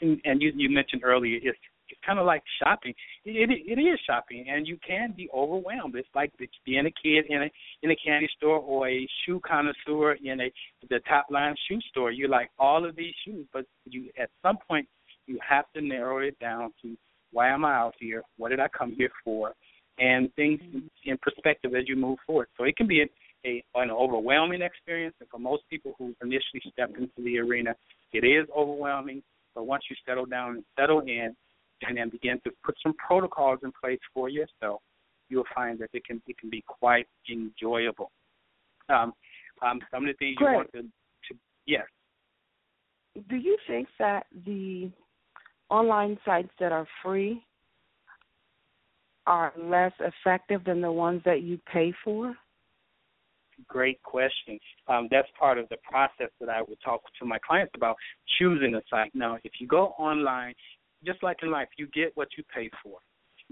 And, 0.01 0.19
and 0.25 0.41
you, 0.41 0.51
you 0.55 0.69
mentioned 0.69 1.03
earlier, 1.03 1.39
it's 1.41 1.57
it's 1.89 1.99
kind 2.05 2.19
of 2.19 2.25
like 2.25 2.43
shopping. 2.61 2.93
It, 3.23 3.49
it 3.49 3.79
it 3.79 3.81
is 3.81 3.99
shopping, 4.05 4.45
and 4.49 4.67
you 4.67 4.77
can 4.85 5.13
be 5.15 5.29
overwhelmed. 5.33 5.95
It's 5.95 6.07
like 6.13 6.31
being 6.65 6.85
a 6.85 6.91
kid 6.91 7.25
in 7.29 7.43
a 7.43 7.49
in 7.83 7.91
a 7.91 7.95
candy 7.95 8.27
store 8.35 8.59
or 8.59 8.89
a 8.89 9.07
shoe 9.25 9.39
connoisseur 9.47 10.17
in 10.23 10.41
a 10.41 10.51
the 10.89 10.99
top 11.07 11.27
line 11.29 11.55
shoe 11.67 11.79
store. 11.89 12.11
You 12.11 12.27
like 12.27 12.49
all 12.59 12.85
of 12.85 12.95
these 12.95 13.13
shoes, 13.25 13.47
but 13.53 13.65
you 13.85 14.09
at 14.21 14.29
some 14.43 14.57
point 14.67 14.87
you 15.25 15.39
have 15.47 15.65
to 15.75 15.81
narrow 15.81 16.19
it 16.19 16.37
down 16.39 16.73
to 16.81 16.97
why 17.31 17.49
am 17.49 17.65
I 17.65 17.73
out 17.75 17.95
here? 17.99 18.23
What 18.37 18.49
did 18.49 18.59
I 18.59 18.67
come 18.69 18.93
here 18.97 19.11
for? 19.23 19.53
And 19.99 20.33
things 20.35 20.59
in 21.05 21.17
perspective 21.21 21.73
as 21.75 21.87
you 21.87 21.95
move 21.95 22.19
forward. 22.25 22.47
So 22.57 22.65
it 22.65 22.75
can 22.75 22.87
be 22.87 23.01
a 23.01 23.05
a 23.45 23.63
an 23.75 23.91
overwhelming 23.91 24.61
experience, 24.61 25.15
and 25.19 25.29
for 25.29 25.39
most 25.39 25.63
people 25.69 25.93
who 25.97 26.15
initially 26.21 26.61
step 26.71 26.89
into 26.97 27.09
the 27.17 27.39
arena, 27.39 27.75
it 28.13 28.23
is 28.23 28.47
overwhelming. 28.55 29.21
But 29.55 29.65
once 29.65 29.83
you 29.89 29.95
settle 30.07 30.25
down 30.25 30.55
and 30.55 30.63
settle 30.77 31.01
in, 31.01 31.35
and 31.83 31.97
then 31.97 32.09
begin 32.09 32.39
to 32.43 32.51
put 32.63 32.75
some 32.81 32.93
protocols 32.95 33.59
in 33.63 33.71
place 33.79 33.99
for 34.13 34.29
yourself, 34.29 34.81
you'll 35.29 35.43
find 35.53 35.79
that 35.79 35.89
it 35.93 36.05
can 36.05 36.21
it 36.27 36.37
can 36.37 36.49
be 36.49 36.63
quite 36.67 37.07
enjoyable. 37.29 38.11
Um, 38.89 39.13
um, 39.65 39.79
some 39.91 40.07
of 40.07 40.07
the 40.07 40.17
things 40.17 40.37
Great. 40.37 40.51
you 40.51 40.55
want 40.55 40.71
to, 40.73 40.81
to 40.81 41.39
yes. 41.65 41.85
Do 43.29 43.35
you 43.35 43.57
think 43.67 43.87
that 43.99 44.27
the 44.45 44.91
online 45.69 46.17
sites 46.23 46.51
that 46.59 46.71
are 46.71 46.87
free 47.03 47.43
are 49.27 49.53
less 49.57 49.93
effective 49.99 50.63
than 50.63 50.81
the 50.81 50.91
ones 50.91 51.21
that 51.25 51.43
you 51.43 51.59
pay 51.71 51.93
for? 52.03 52.33
great 53.67 54.01
question. 54.03 54.59
Um, 54.87 55.07
that's 55.09 55.27
part 55.39 55.57
of 55.57 55.67
the 55.69 55.77
process 55.89 56.29
that 56.39 56.49
I 56.49 56.61
would 56.61 56.77
talk 56.83 57.01
to 57.19 57.25
my 57.25 57.39
clients 57.39 57.73
about 57.75 57.95
choosing 58.37 58.75
a 58.75 58.81
site. 58.89 59.13
Now, 59.13 59.37
if 59.43 59.53
you 59.59 59.67
go 59.67 59.87
online, 59.97 60.53
just 61.05 61.23
like 61.23 61.37
in 61.43 61.51
life, 61.51 61.67
you 61.77 61.87
get 61.87 62.11
what 62.15 62.29
you 62.37 62.43
pay 62.53 62.69
for. 62.83 62.99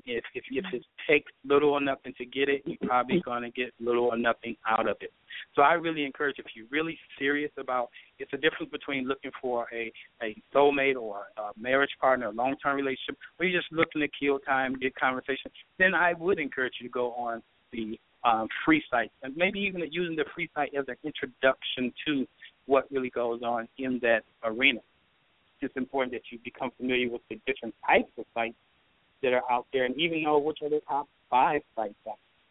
If 0.06 0.24
if 0.34 0.44
if 0.52 0.66
it 0.74 0.84
takes 1.10 1.32
little 1.46 1.70
or 1.70 1.82
nothing 1.82 2.14
to 2.18 2.26
get 2.26 2.50
it, 2.50 2.64
you're 2.66 2.78
probably 2.86 3.22
going 3.22 3.44
to 3.44 3.50
get 3.50 3.74
little 3.80 4.06
or 4.06 4.18
nothing 4.18 4.56
out 4.68 4.90
of 4.90 4.98
it. 5.02 5.12
So 5.56 5.62
I 5.62 5.74
really 5.74 6.06
encourage 6.06 6.36
if 6.38 6.46
you're 6.54 6.68
really 6.70 6.98
serious 7.18 7.52
about 7.58 7.90
it's 8.20 8.32
a 8.34 8.38
difference 8.38 8.72
between 8.72 9.08
looking 9.08 9.32
for 9.42 9.68
a 9.74 9.92
a 10.22 10.36
soulmate 10.54 10.96
or 10.96 11.28
a 11.38 11.60
marriage 11.60 11.96
partner, 12.00 12.28
a 12.28 12.32
long 12.32 12.56
term 12.62 12.76
relationship, 12.76 13.18
or 13.40 13.46
you're 13.46 13.60
just 13.60 13.72
looking 13.72 14.02
to 14.02 14.08
kill 14.20 14.40
time, 14.40 14.76
get 14.76 14.94
conversation. 14.96 15.50
Then 15.80 15.94
I 15.94 16.14
would 16.14 16.40
encourage 16.40 16.74
you 16.82 16.88
to 16.88 16.94
go 16.94 17.14
on 17.14 17.42
the 17.72 18.00
um, 18.26 18.48
free 18.66 18.84
site, 18.90 19.12
and 19.24 19.36
maybe 19.38 19.60
even 19.60 19.82
using 19.92 20.16
the 20.16 20.26
free 20.34 20.50
site 20.56 20.74
as 20.78 20.86
an 20.88 20.96
introduction 21.04 21.94
to 22.08 22.28
what 22.66 22.92
really 22.92 23.12
goes 23.12 23.42
on 23.44 23.68
in 23.78 24.00
that 24.02 24.24
arena. 24.44 24.80
It's 25.62 25.76
important 25.78 26.12
that 26.14 26.22
you 26.32 26.40
become 26.44 26.72
familiar 26.78 27.10
with 27.10 27.22
the 27.30 27.40
different 27.48 27.74
types 27.88 28.12
of 28.18 28.26
sites 28.34 28.56
that 29.26 29.34
are 29.34 29.44
out 29.52 29.66
there, 29.74 29.86
and 29.86 30.00
even 30.00 30.24
know 30.24 30.38
which 30.38 30.60
are 30.62 30.70
the 30.70 30.82
top 30.88 31.08
five 31.30 31.62
sites. 31.76 31.96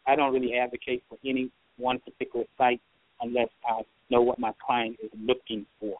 I 0.05 0.15
don't 0.15 0.33
really 0.33 0.53
advocate 0.55 1.03
for 1.09 1.17
any 1.25 1.49
one 1.77 1.99
particular 1.99 2.45
site 2.57 2.81
unless 3.21 3.49
I 3.67 3.81
know 4.11 4.21
what 4.21 4.37
my 4.37 4.51
client 4.63 4.97
is 5.01 5.09
looking 5.19 5.65
for. 5.79 5.97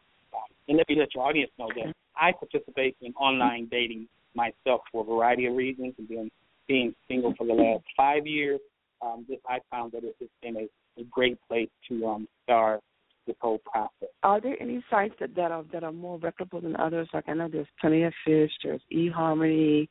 And 0.67 0.77
let 0.77 0.89
me 0.89 0.95
let 0.99 1.13
your 1.15 1.23
audience 1.23 1.51
know 1.57 1.69
that 1.75 1.93
I 2.15 2.31
participate 2.31 2.95
in 3.01 3.13
online 3.13 3.67
dating 3.71 4.07
myself 4.35 4.81
for 4.91 5.01
a 5.01 5.05
variety 5.05 5.45
of 5.45 5.55
reasons, 5.55 5.93
and 5.97 6.07
been 6.07 6.29
being 6.67 6.93
single 7.07 7.33
for 7.37 7.47
the 7.47 7.53
last 7.53 7.83
five 7.95 8.27
years 8.27 8.59
um, 9.01 9.25
this 9.27 9.39
I 9.47 9.59
found 9.71 9.91
that 9.93 10.03
it, 10.03 10.15
has 10.19 10.29
been 10.41 10.57
a, 10.57 11.01
a 11.01 11.03
great 11.05 11.37
place 11.47 11.69
to 11.89 12.05
um, 12.07 12.27
start 12.43 12.81
this 13.27 13.35
whole 13.41 13.59
process. 13.59 14.09
Are 14.23 14.39
there 14.39 14.61
any 14.61 14.83
sites 14.89 15.15
that, 15.19 15.35
that 15.35 15.51
are 15.51 15.63
that 15.73 15.83
are 15.83 15.91
more 15.91 16.17
reputable 16.19 16.61
than 16.61 16.75
others? 16.75 17.07
Like 17.13 17.25
I 17.27 17.33
know 17.33 17.47
there's 17.51 17.67
Plenty 17.81 18.03
of 18.03 18.13
Fish, 18.25 18.51
there's 18.63 18.81
eHarmony, 18.93 19.87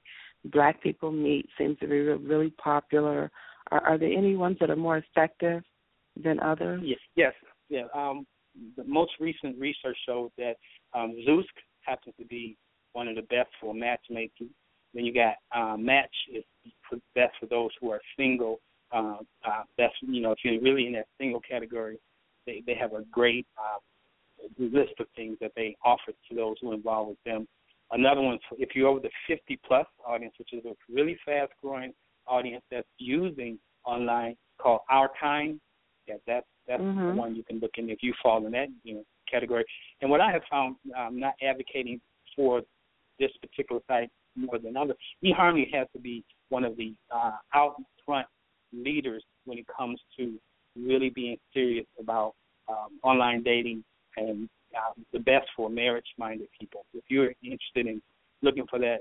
Black 0.47 0.83
People 0.83 1.11
Meet 1.11 1.49
seems 1.59 1.79
to 1.79 1.87
be 1.87 2.01
really 2.01 2.51
popular. 2.51 3.31
Are, 3.71 3.83
are 3.83 3.99
there 3.99 4.13
any 4.13 4.37
ones 4.37 4.59
that 4.61 4.71
are 4.71 4.77
more 4.77 4.99
effective 4.99 5.63
than 6.23 6.41
others? 6.41 6.83
Yes, 6.85 6.99
yes, 7.17 7.33
yeah. 7.69 7.85
Um, 7.95 8.27
the 8.77 8.85
most 8.85 9.13
recent 9.21 9.59
research 9.59 9.97
showed 10.07 10.31
that 10.39 10.55
um, 10.95 11.17
Zoosk 11.27 11.45
happens 11.81 12.15
to 12.19 12.27
be 12.27 12.57
one 12.93 13.09
of 13.09 13.17
the 13.17 13.23
best 13.23 13.49
for 13.61 13.75
matchmaking. 13.75 14.51
Then 14.93 15.05
you 15.05 15.13
got 15.13 15.35
um, 15.55 15.85
Match 15.85 16.15
is 16.33 16.45
best 17.15 17.35
for 17.41 17.47
those 17.47 17.71
who 17.81 17.91
are 17.91 18.01
single 18.17 18.61
uh, 18.95 19.17
uh, 19.47 19.63
you 20.03 20.21
know 20.21 20.33
if 20.33 20.39
you're 20.45 20.61
really 20.61 20.87
in 20.87 20.93
that 20.93 21.07
single 21.19 21.41
category, 21.41 21.99
they 22.47 22.63
they 22.67 22.75
have 22.75 22.93
a 22.93 23.03
great 23.11 23.47
uh, 23.59 23.79
list 24.59 24.93
of 25.01 25.07
things 25.17 25.37
that 25.41 25.53
they 25.57 25.77
offer 25.85 26.13
to 26.29 26.35
those 26.35 26.57
who 26.61 26.71
are 26.71 26.75
involved 26.75 27.11
with 27.11 27.25
them. 27.25 27.49
Another 27.91 28.21
one, 28.21 28.39
if 28.59 28.71
you're 28.75 28.89
over 28.89 29.01
the 29.01 29.11
50 29.29 29.59
plus 29.67 29.87
audience, 30.07 30.35
which 30.39 30.53
is 30.53 30.65
a 30.65 30.75
really 30.93 31.17
fast 31.25 31.53
growing 31.63 31.93
audience 32.27 32.65
that's 32.71 32.89
using 32.99 33.59
online, 33.85 34.37
called 34.59 34.81
Our 34.91 35.11
Kind. 35.21 35.61
Yeah, 36.07 36.17
that's 36.27 36.47
that's 36.67 36.83
mm-hmm. 36.83 37.09
the 37.09 37.15
one 37.15 37.37
you 37.37 37.45
can 37.45 37.61
look 37.61 37.73
in 37.77 37.91
if 37.91 37.99
you 38.03 38.15
fall 38.23 38.45
in 38.47 38.53
that 38.53 38.69
you 38.83 38.95
know 38.95 39.05
category. 39.31 39.65
And 40.01 40.11
what 40.11 40.21
I 40.21 40.31
have 40.33 40.43
found, 40.51 40.77
I'm 40.97 41.19
not 41.19 41.35
advocating 41.43 42.01
for 42.37 42.63
this 43.19 43.31
particular 43.41 43.81
site 43.89 44.11
more 44.37 44.59
than 44.59 44.77
others. 44.77 44.97
eHarmony 45.25 45.73
has 45.73 45.87
to 45.95 46.01
be 46.01 46.25
one 46.49 46.65
of 46.65 46.77
the 46.77 46.93
uh, 47.15 47.37
out 47.55 47.77
front 48.05 48.27
leaders 48.73 49.23
when 49.45 49.59
it 49.59 49.67
comes 49.75 50.01
to 50.19 50.35
really 50.77 51.11
being 51.11 51.37
serious 51.53 51.87
about 52.01 52.35
um, 52.69 52.99
online 53.03 53.43
dating 53.43 53.85
and 54.17 54.49
um, 54.77 55.05
the 55.13 55.19
best 55.19 55.47
for 55.57 55.69
marriage-minded 55.71 56.49
people. 56.59 56.85
If 56.95 57.05
you're 57.09 57.33
interested 57.43 57.87
in 57.87 58.03
looking 58.43 58.67
for 58.69 58.79
that 58.81 58.99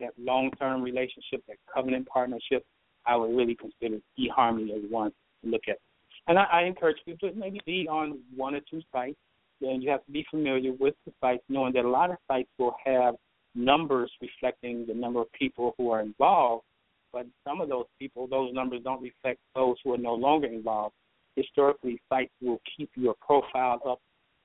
that 0.00 0.10
long-term 0.18 0.82
relationship, 0.82 1.42
that 1.46 1.56
covenant 1.72 2.06
partnership, 2.08 2.64
I 3.06 3.14
would 3.16 3.36
really 3.36 3.54
consider 3.54 3.98
eHarmony 4.18 4.76
as 4.76 4.90
one 4.90 5.12
to 5.42 5.50
look 5.50 5.62
at. 5.68 5.78
And 6.26 6.38
I, 6.38 6.44
I 6.44 6.62
encourage 6.62 6.96
people 7.04 7.30
to 7.30 7.34
maybe 7.36 7.60
be 7.64 7.86
on 7.88 8.18
one 8.34 8.54
or 8.54 8.60
two 8.68 8.82
sites, 8.90 9.16
and 9.60 9.82
you 9.82 9.90
have 9.90 10.04
to 10.06 10.10
be 10.10 10.26
familiar 10.30 10.72
with 10.72 10.94
the 11.06 11.12
sites, 11.20 11.44
knowing 11.48 11.72
that 11.74 11.84
a 11.84 11.88
lot 11.88 12.10
of 12.10 12.16
sites 12.26 12.48
will 12.58 12.74
have 12.84 13.14
numbers 13.54 14.10
reflecting 14.20 14.84
the 14.86 14.94
number 14.94 15.20
of 15.20 15.32
people 15.32 15.74
who 15.78 15.90
are 15.90 16.00
involved, 16.00 16.64
but 17.12 17.26
some 17.46 17.60
of 17.60 17.68
those 17.68 17.86
people, 17.98 18.26
those 18.26 18.52
numbers 18.52 18.80
don't 18.82 19.00
reflect 19.00 19.38
those 19.54 19.76
who 19.84 19.94
are 19.94 19.98
no 19.98 20.14
longer 20.14 20.48
involved. 20.48 20.94
Historically, 21.36 22.00
sites 22.08 22.32
will 22.42 22.60
keep 22.76 22.90
your 22.96 23.14
profile 23.24 23.80
up 23.86 24.00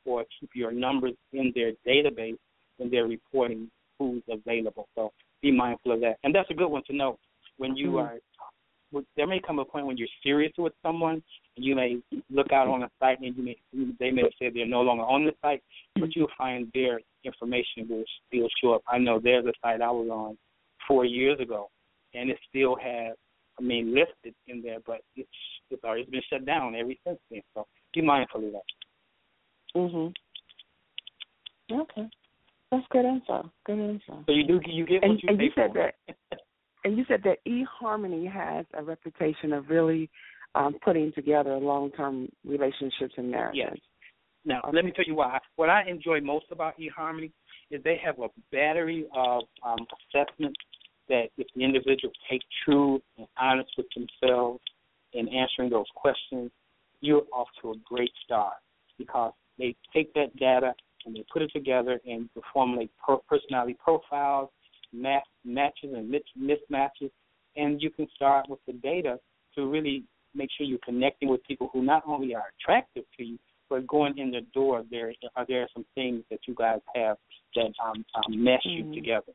or 0.06 0.25
keep 0.39 0.50
your 0.53 0.72
numbers 0.72 1.13
in 1.34 1.51
their 1.56 1.72
database 1.88 2.38
when 2.77 2.89
they're 2.89 3.08
reporting 3.08 3.70
who's 3.98 4.24
available. 4.29 4.88
So 4.96 5.12
be 5.41 5.51
mindful 5.51 5.91
of 5.91 6.01
that. 6.01 6.18
And 6.24 6.34
that's 6.34 6.50
a 6.50 6.53
good 6.53 6.70
one 6.70 6.84
to 6.88 6.96
know 6.96 7.18
when 7.58 7.75
you 7.75 7.88
mm-hmm. 7.88 7.98
are. 7.98 9.03
There 9.15 9.27
may 9.27 9.39
come 9.46 9.60
a 9.60 9.65
point 9.65 9.86
when 9.86 9.98
you're 9.98 10.08
serious 10.24 10.51
with 10.58 10.74
someone, 10.82 11.22
and 11.56 11.63
you 11.63 11.75
may 11.75 12.00
look 12.32 12.51
out 12.51 12.68
on 12.68 12.82
a 12.82 12.89
site, 13.00 13.20
and 13.20 13.38
you 13.38 13.44
may 13.44 13.56
they 14.00 14.10
may 14.10 14.24
say 14.39 14.50
they're 14.50 14.65
no 14.65 14.82
longer 14.82 15.03
on 15.03 15.25
the 15.25 15.32
site, 15.44 15.62
but 16.00 16.15
you'll 16.15 16.27
find 16.36 16.72
their 16.74 17.00
information 17.24 17.88
will 17.88 18.03
still 18.27 18.48
show 18.60 18.74
up. 18.74 18.82
I 18.88 18.98
know 18.98 19.20
there's 19.22 19.46
a 19.46 19.53
site 19.62 19.82
I 19.82 19.91
was 19.91 20.10
on 20.10 20.38
four 20.88 21.06
years 21.06 21.39
ago, 21.39 21.70
and 22.15 22.32
it 22.32 22.39
still 22.50 22.75
has, 22.82 23.15
I 23.60 23.62
mean, 23.62 23.94
listed 23.94 24.34
in 24.48 24.63
there, 24.63 24.79
but 24.88 25.01
it's 25.15 25.29
it's 25.70 25.84
already 25.84 26.10
been 26.10 26.22
shut 26.27 26.46
down 26.48 26.74
ever 26.74 26.94
since 27.06 27.20
then. 27.29 27.41
So 27.53 27.68
be 27.94 28.01
mindful 28.01 28.44
of 28.48 28.53
that. 28.53 28.62
Mhm. 29.75 30.13
Okay, 31.71 32.09
that's 32.71 32.88
good 32.89 33.05
info. 33.05 33.51
Good 33.65 33.79
info. 33.79 34.23
So 34.25 34.31
you 34.31 34.43
do 34.43 34.59
you 34.65 34.85
get 34.85 35.03
and, 35.03 35.13
what 35.13 35.23
you 35.23 35.29
and 35.29 35.38
pay 35.38 35.45
you 35.45 35.51
said 35.55 35.73
for. 35.73 35.91
that, 36.31 36.39
and 36.83 36.97
you 36.97 37.05
said 37.07 37.21
that 37.23 37.38
eHarmony 37.47 38.31
has 38.31 38.65
a 38.73 38.83
reputation 38.83 39.53
of 39.53 39.69
really 39.69 40.09
um, 40.55 40.75
putting 40.83 41.11
together 41.13 41.57
long-term 41.57 42.29
relationships 42.45 43.13
and 43.17 43.31
marriages. 43.31 43.65
Yes. 43.71 43.77
Now, 44.45 44.61
let 44.73 44.85
me 44.85 44.91
tell 44.91 45.05
you 45.05 45.15
why. 45.15 45.38
What 45.57 45.69
I 45.69 45.83
enjoy 45.88 46.21
most 46.21 46.45
about 46.51 46.73
eHarmony 46.79 47.31
is 47.69 47.83
they 47.83 47.99
have 48.03 48.17
a 48.19 48.29
battery 48.51 49.05
of 49.13 49.43
um, 49.63 49.85
assessments 50.13 50.59
that 51.09 51.25
if 51.38 51.47
the 51.55 51.63
individual 51.63 52.13
take 52.29 52.41
true 52.63 53.01
and 53.17 53.27
honest 53.39 53.69
with 53.77 53.88
themselves 53.95 54.61
in 55.13 55.27
answering 55.27 55.69
those 55.69 55.85
questions, 55.95 56.51
you're 57.01 57.23
off 57.33 57.47
to 57.61 57.71
a 57.71 57.75
great 57.85 58.11
start 58.23 58.55
because 58.97 59.33
they 59.60 59.75
take 59.94 60.13
that 60.13 60.36
data 60.38 60.74
and 61.06 61.16
they 61.16 61.24
put 61.32 61.42
it 61.42 61.51
together 61.54 62.00
and 62.06 62.30
formulate 62.54 62.89
personality 63.28 63.78
profiles, 63.84 64.50
match, 64.94 65.24
matches 65.46 65.94
and 65.94 66.13
mismatches, 66.39 67.12
and 67.56 67.82
you 67.82 67.89
can 67.89 68.08
start 68.16 68.50
with 68.50 68.60
the 68.68 68.74
data 68.74 69.20
to 69.56 69.68
really 69.68 70.04
make 70.36 70.50
sure 70.58 70.66
you're 70.66 70.80
connecting 70.84 71.30
with 71.30 71.44
people 71.44 71.70
who 71.74 71.82
not 71.82 72.04
only 72.08 72.36
are 72.36 72.46
attractive 72.60 73.04
to 73.18 73.24
you, 73.24 73.39
but 73.70 73.86
going 73.88 74.18
in 74.18 74.32
the 74.32 74.41
door, 74.54 74.84
there 74.89 75.13
are 75.36 75.45
there 75.48 75.67
some 75.74 75.86
things 75.95 76.24
that 76.32 76.39
you 76.48 76.56
guys 76.56 76.80
have 76.95 77.17
that 77.56 77.72
um, 77.84 78.04
um 78.15 78.43
mesh 78.43 78.62
mm-hmm. 78.65 78.91
you 78.91 78.95
together. 78.95 79.34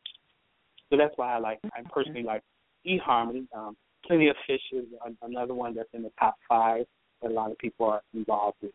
So 0.91 0.97
that's 0.97 1.13
why 1.17 1.35
I 1.35 1.39
like 1.39 1.61
I 1.65 1.83
personally 1.93 2.23
like 2.23 2.43
eHarmony. 2.87 3.47
Um, 3.55 3.77
Plenty 4.07 4.29
of 4.29 4.37
Fish 4.47 4.61
is 4.73 4.85
another 5.23 5.55
one 5.55 5.75
that's 5.75 5.89
in 5.95 6.03
the 6.03 6.13
top 6.19 6.35
five 6.47 6.85
that 7.23 7.31
a 7.31 7.35
lot 7.35 7.51
of 7.51 7.59
people 7.59 7.87
are 7.87 8.03
involved 8.13 8.59
with. 8.61 8.73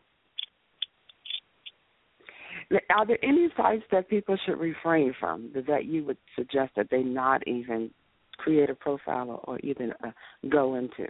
Are 2.90 3.06
there 3.06 3.22
any 3.24 3.48
sites 3.56 3.82
that 3.90 4.08
people 4.08 4.36
should 4.46 4.58
refrain 4.58 5.14
from 5.18 5.50
that 5.66 5.86
you 5.86 6.04
would 6.04 6.18
suggest 6.36 6.72
that 6.76 6.88
they 6.90 7.02
not 7.02 7.46
even 7.46 7.90
create 8.38 8.70
a 8.70 8.74
profile 8.74 9.40
or 9.44 9.58
even 9.60 9.92
uh, 10.04 10.10
go 10.48 10.76
into? 10.76 11.06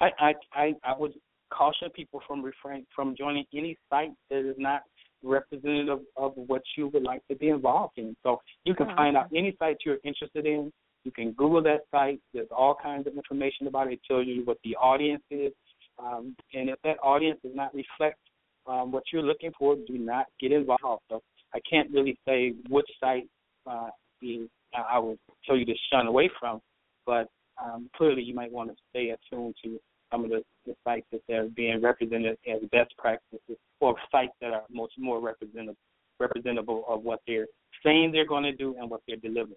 I, 0.00 0.08
I 0.18 0.34
I 0.52 0.72
I 0.82 0.98
would 0.98 1.12
caution 1.50 1.90
people 1.90 2.20
from 2.26 2.42
refrain 2.42 2.86
from 2.94 3.14
joining 3.16 3.44
any 3.54 3.76
site 3.90 4.12
that 4.30 4.48
is 4.48 4.56
not 4.58 4.82
representative 5.22 6.00
of 6.16 6.32
what 6.34 6.62
you 6.76 6.88
would 6.88 7.02
like 7.02 7.26
to 7.28 7.36
be 7.36 7.48
involved 7.48 7.98
in. 7.98 8.16
So 8.22 8.40
you 8.64 8.74
can 8.74 8.88
oh, 8.90 8.96
find 8.96 9.16
okay. 9.16 9.24
out 9.24 9.30
any 9.34 9.54
site 9.58 9.78
you're 9.84 9.98
interested 10.04 10.46
in. 10.46 10.72
You 11.04 11.10
can 11.10 11.32
Google 11.32 11.62
that 11.64 11.80
site. 11.90 12.20
There's 12.32 12.48
all 12.50 12.76
kinds 12.80 13.06
of 13.06 13.14
information 13.14 13.66
about 13.66 13.88
it. 13.88 13.94
It 13.94 14.00
tells 14.08 14.26
you 14.26 14.42
what 14.44 14.58
the 14.64 14.74
audience 14.76 15.22
is. 15.30 15.52
Um, 15.98 16.34
and 16.52 16.68
if 16.68 16.78
that 16.82 16.96
audience 17.02 17.38
does 17.42 17.54
not 17.54 17.74
reflect 17.74 18.18
um, 18.66 18.92
what 18.92 19.04
you're 19.12 19.22
looking 19.22 19.52
for, 19.58 19.76
do 19.76 19.98
not 19.98 20.26
get 20.40 20.52
involved. 20.52 21.02
So 21.10 21.22
I 21.54 21.58
can't 21.68 21.90
really 21.90 22.18
say 22.26 22.54
which 22.68 22.88
site 23.00 23.28
uh, 23.70 23.88
being, 24.20 24.48
I 24.74 24.98
would 24.98 25.18
tell 25.46 25.56
you 25.56 25.64
to 25.66 25.74
shun 25.92 26.06
away 26.06 26.30
from, 26.38 26.60
but 27.06 27.28
um, 27.62 27.88
clearly 27.96 28.22
you 28.22 28.34
might 28.34 28.50
want 28.50 28.70
to 28.70 28.76
stay 28.90 29.10
attuned 29.10 29.54
to 29.64 29.78
some 30.10 30.24
of 30.24 30.30
the, 30.30 30.42
the 30.66 30.74
sites 30.84 31.06
that 31.12 31.20
they're 31.28 31.48
being 31.48 31.80
represented 31.80 32.36
as 32.50 32.60
best 32.72 32.92
practices 32.98 33.56
or 33.80 33.94
sites 34.10 34.32
that 34.40 34.52
are 34.52 34.62
most 34.70 34.92
more 34.98 35.20
representative 35.20 35.76
representable 36.20 36.84
of 36.88 37.02
what 37.02 37.20
they're 37.26 37.46
saying 37.84 38.12
they're 38.12 38.26
going 38.26 38.44
to 38.44 38.52
do 38.52 38.76
and 38.78 38.88
what 38.88 39.00
they're 39.06 39.16
delivering. 39.16 39.56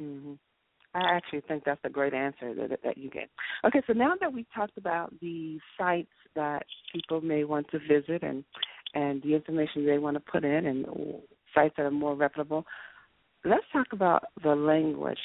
Mm-hmm. 0.00 0.34
I 0.94 1.00
actually 1.16 1.40
think 1.40 1.64
that's 1.64 1.80
a 1.84 1.90
great 1.90 2.14
answer 2.14 2.54
that 2.54 2.78
that 2.84 2.98
you 2.98 3.10
get. 3.10 3.28
Okay, 3.66 3.82
so 3.86 3.92
now 3.92 4.14
that 4.20 4.32
we 4.32 4.46
talked 4.54 4.78
about 4.78 5.12
the 5.20 5.58
sites 5.76 6.08
that 6.36 6.64
people 6.92 7.20
may 7.20 7.44
want 7.44 7.68
to 7.72 7.78
visit 7.78 8.22
and 8.22 8.44
and 8.94 9.22
the 9.22 9.34
information 9.34 9.84
they 9.86 9.98
want 9.98 10.16
to 10.16 10.20
put 10.20 10.44
in 10.44 10.66
and 10.66 10.86
sites 11.54 11.74
that 11.76 11.86
are 11.86 11.90
more 11.90 12.14
reputable, 12.14 12.64
let's 13.44 13.64
talk 13.72 13.88
about 13.92 14.24
the 14.42 14.54
language 14.54 15.18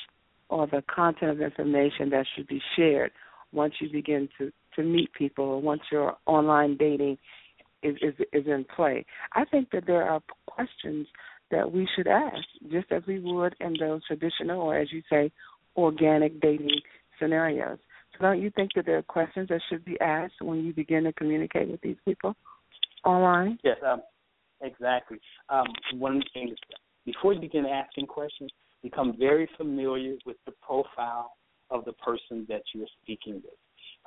or 0.50 0.66
the 0.66 0.84
content 0.94 1.32
of 1.32 1.42
information 1.42 2.10
that 2.10 2.26
should 2.36 2.48
be 2.48 2.62
shared 2.76 3.12
once 3.52 3.76
you 3.80 3.90
begin 3.92 4.28
to 4.38 4.52
to 4.76 4.84
meet 4.84 5.14
people 5.14 5.46
or 5.46 5.62
once 5.62 5.82
your 5.92 6.18
online 6.26 6.78
dating 6.78 7.18
is 7.84 7.96
is, 8.02 8.16
is 8.34 8.46
in 8.48 8.66
play. 8.76 9.06
I 9.34 9.46
think 9.46 9.70
that 9.72 9.86
there 9.86 10.04
are 10.04 10.22
questions 10.48 11.08
that 11.52 11.72
we 11.72 11.88
should 11.96 12.08
ask, 12.08 12.46
just 12.72 12.92
as 12.92 13.04
we 13.08 13.20
would 13.20 13.56
in 13.60 13.76
those 13.80 14.06
traditional, 14.06 14.62
or 14.62 14.78
as 14.78 14.92
you 14.92 15.02
say, 15.10 15.32
organic 15.76 16.40
dating 16.42 16.80
scenarios. 17.20 17.78
So 18.14 18.24
don't 18.24 18.42
you 18.42 18.52
think 18.56 18.72
that 18.76 18.86
there 18.86 18.98
are 18.98 19.04
questions 19.04 19.50
that 19.50 19.62
should 19.70 19.86
be 19.86 20.00
asked 20.02 20.42
when 20.42 20.64
you 20.64 20.74
begin 20.74 21.04
to 21.06 21.14
communicate 21.14 21.70
with 21.70 21.82
these 21.82 21.98
people 22.06 22.36
online? 23.06 23.58
Yes, 23.64 23.78
um, 23.86 24.02
exactly. 24.62 25.20
Um, 25.50 25.68
one 25.94 26.18
of 26.18 26.24
the 26.24 26.30
things 26.34 26.58
before 27.06 27.34
you 27.34 27.40
begin 27.40 27.66
asking 27.66 28.08
questions, 28.08 28.52
become 28.84 29.16
very 29.18 29.50
familiar 29.58 30.16
with 30.26 30.38
the 30.46 30.54
profile 30.62 31.34
of 31.70 31.86
the 31.86 31.94
person 31.94 32.46
that 32.50 32.62
you're 32.74 32.88
speaking 33.02 33.36
with. 33.36 33.54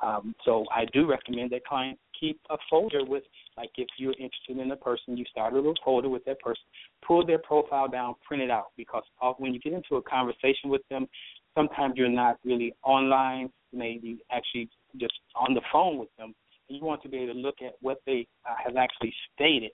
Um, 0.03 0.35
so 0.45 0.65
I 0.75 0.85
do 0.93 1.09
recommend 1.09 1.51
that 1.51 1.65
clients 1.65 2.01
keep 2.19 2.41
a 2.51 2.57
folder 2.71 3.05
with, 3.05 3.23
like 3.57 3.71
if 3.77 3.89
you're 3.99 4.13
interested 4.13 4.59
in 4.59 4.71
a 4.71 4.77
person, 4.77 5.17
you 5.17 5.25
start 5.31 5.53
a 5.53 5.57
little 5.57 5.75
folder 5.85 6.09
with 6.09 6.25
that 6.25 6.41
person, 6.41 6.63
pull 7.07 7.25
their 7.25 7.39
profile 7.39 7.89
down, 7.89 8.15
print 8.27 8.43
it 8.43 8.51
out, 8.51 8.69
because 8.77 9.03
when 9.39 9.53
you 9.53 9.61
get 9.61 9.73
into 9.73 9.97
a 9.97 10.03
conversation 10.03 10.71
with 10.71 10.83
them, 10.89 11.07
sometimes 11.55 11.95
you're 11.97 12.09
not 12.09 12.39
really 12.45 12.75
online, 12.83 13.51
maybe 13.73 14.19
actually 14.31 14.69
just 15.01 15.15
on 15.37 15.55
the 15.55 15.63
phone 15.73 15.99
with 15.99 16.09
them. 16.19 16.35
And 16.69 16.79
you 16.79 16.85
want 16.85 17.03
to 17.03 17.09
be 17.09 17.19
able 17.19 17.35
to 17.35 17.41
look 17.41 17.57
at 17.65 17.73
what 17.81 17.99
they 18.07 18.27
uh, 18.49 18.55
have 18.65 18.77
actually 18.77 19.13
stated 19.35 19.73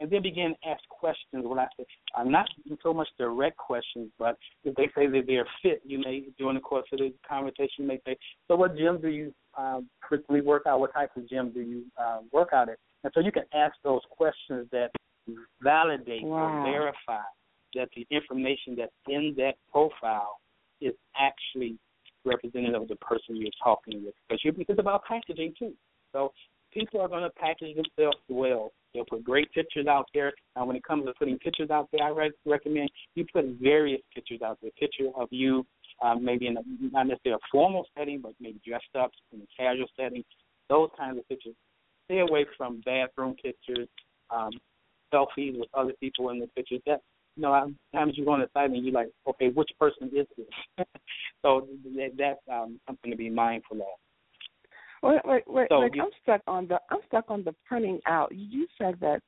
and 0.00 0.10
then 0.10 0.22
begin 0.22 0.54
to 0.54 0.68
ask 0.68 0.82
questions. 0.88 1.44
What 1.44 1.58
I 1.58 1.66
say, 1.76 1.84
I'm 2.16 2.30
not 2.30 2.46
so 2.82 2.92
much 2.92 3.08
direct 3.18 3.56
questions, 3.56 4.10
but 4.18 4.36
if 4.64 4.74
they 4.74 4.90
say 4.94 5.06
that 5.06 5.24
they're 5.26 5.46
fit, 5.62 5.82
you 5.84 5.98
may, 5.98 6.24
during 6.38 6.54
the 6.54 6.60
course 6.60 6.86
of 6.92 6.98
the 6.98 7.12
conversation, 7.28 7.70
you 7.78 7.86
may 7.86 8.00
say, 8.06 8.16
"So, 8.48 8.56
what 8.56 8.76
gym 8.76 9.00
do 9.00 9.08
you 9.08 9.32
um, 9.56 9.88
frequently 10.08 10.40
work 10.40 10.64
out? 10.66 10.80
What 10.80 10.92
type 10.92 11.10
of 11.16 11.28
gym 11.28 11.52
do 11.52 11.60
you 11.60 11.84
uh, 11.96 12.20
work 12.32 12.48
out 12.52 12.68
at?" 12.68 12.78
And 13.04 13.12
so 13.14 13.20
you 13.20 13.30
can 13.30 13.44
ask 13.54 13.74
those 13.84 14.02
questions 14.10 14.68
that 14.72 14.90
validate 15.62 16.24
wow. 16.24 16.62
or 16.62 16.64
verify 16.64 17.22
that 17.74 17.88
the 17.94 18.06
information 18.10 18.76
that's 18.76 18.92
in 19.08 19.34
that 19.36 19.54
profile 19.70 20.38
is 20.84 20.94
actually 21.18 21.78
representative 22.24 22.82
of 22.82 22.88
the 22.88 22.96
person 22.96 23.36
you're 23.36 23.50
talking 23.62 24.04
with. 24.04 24.14
Because 24.28 24.66
it's 24.68 24.80
about 24.80 25.04
packaging 25.04 25.54
too. 25.58 25.72
So 26.12 26.32
people 26.72 27.00
are 27.00 27.08
going 27.08 27.22
to 27.22 27.30
package 27.30 27.76
themselves 27.76 28.18
well 28.28 28.72
They'll 28.94 29.04
put 29.04 29.24
great 29.24 29.50
pictures 29.52 29.86
out 29.88 30.06
there. 30.14 30.32
Now, 30.54 30.64
when 30.64 30.76
it 30.76 30.84
comes 30.84 31.04
to 31.06 31.12
putting 31.18 31.38
pictures 31.38 31.70
out 31.70 31.88
there, 31.92 32.06
I 32.06 32.10
re- 32.10 32.30
recommend 32.46 32.88
you 33.16 33.26
put 33.32 33.44
various 33.60 34.00
pictures 34.14 34.40
out 34.42 34.58
there. 34.62 34.70
Picture 34.78 35.08
of 35.16 35.28
you, 35.30 35.66
um, 36.02 36.24
maybe 36.24 36.46
in 36.46 36.56
a, 36.56 36.60
not 36.92 37.08
necessarily 37.08 37.40
a 37.42 37.46
formal 37.50 37.86
setting, 37.98 38.20
but 38.20 38.32
maybe 38.40 38.60
dressed 38.64 38.84
up 38.98 39.10
in 39.32 39.40
a 39.40 39.46
casual 39.56 39.88
setting. 39.98 40.22
Those 40.68 40.90
kinds 40.96 41.18
of 41.18 41.28
pictures. 41.28 41.54
Stay 42.04 42.20
away 42.20 42.46
from 42.56 42.82
bathroom 42.84 43.34
pictures, 43.42 43.88
um, 44.30 44.52
selfies 45.12 45.58
with 45.58 45.68
other 45.74 45.92
people 45.98 46.30
in 46.30 46.38
the 46.38 46.46
pictures. 46.48 46.80
That 46.86 47.00
you 47.36 47.42
know, 47.42 47.72
sometimes 47.92 48.16
you 48.16 48.24
go 48.24 48.32
on 48.32 48.40
the 48.40 48.48
site 48.52 48.70
and 48.70 48.84
you're 48.84 48.94
like, 48.94 49.08
okay, 49.28 49.48
which 49.48 49.70
person 49.78 50.10
is 50.14 50.26
this? 50.36 50.46
so 51.42 51.66
that, 51.96 52.12
that's 52.16 52.40
um, 52.52 52.80
something 52.86 53.10
to 53.10 53.16
be 53.16 53.30
mindful 53.30 53.78
of. 53.78 53.86
Wait, 55.02 55.20
wait, 55.24 55.42
wait, 55.46 55.66
So 55.68 55.80
wait. 55.80 55.94
you- 55.94 56.02
I'm 56.02 56.10
stuck 56.22 56.40
on 56.46 56.66
the 56.66 56.80
I'm 56.90 57.00
stuck 57.06 57.26
on 57.28 57.44
the 57.44 57.54
printing 57.66 58.00
out. 58.06 58.32
You 58.34 58.66
said 58.78 58.96
that 59.00 59.20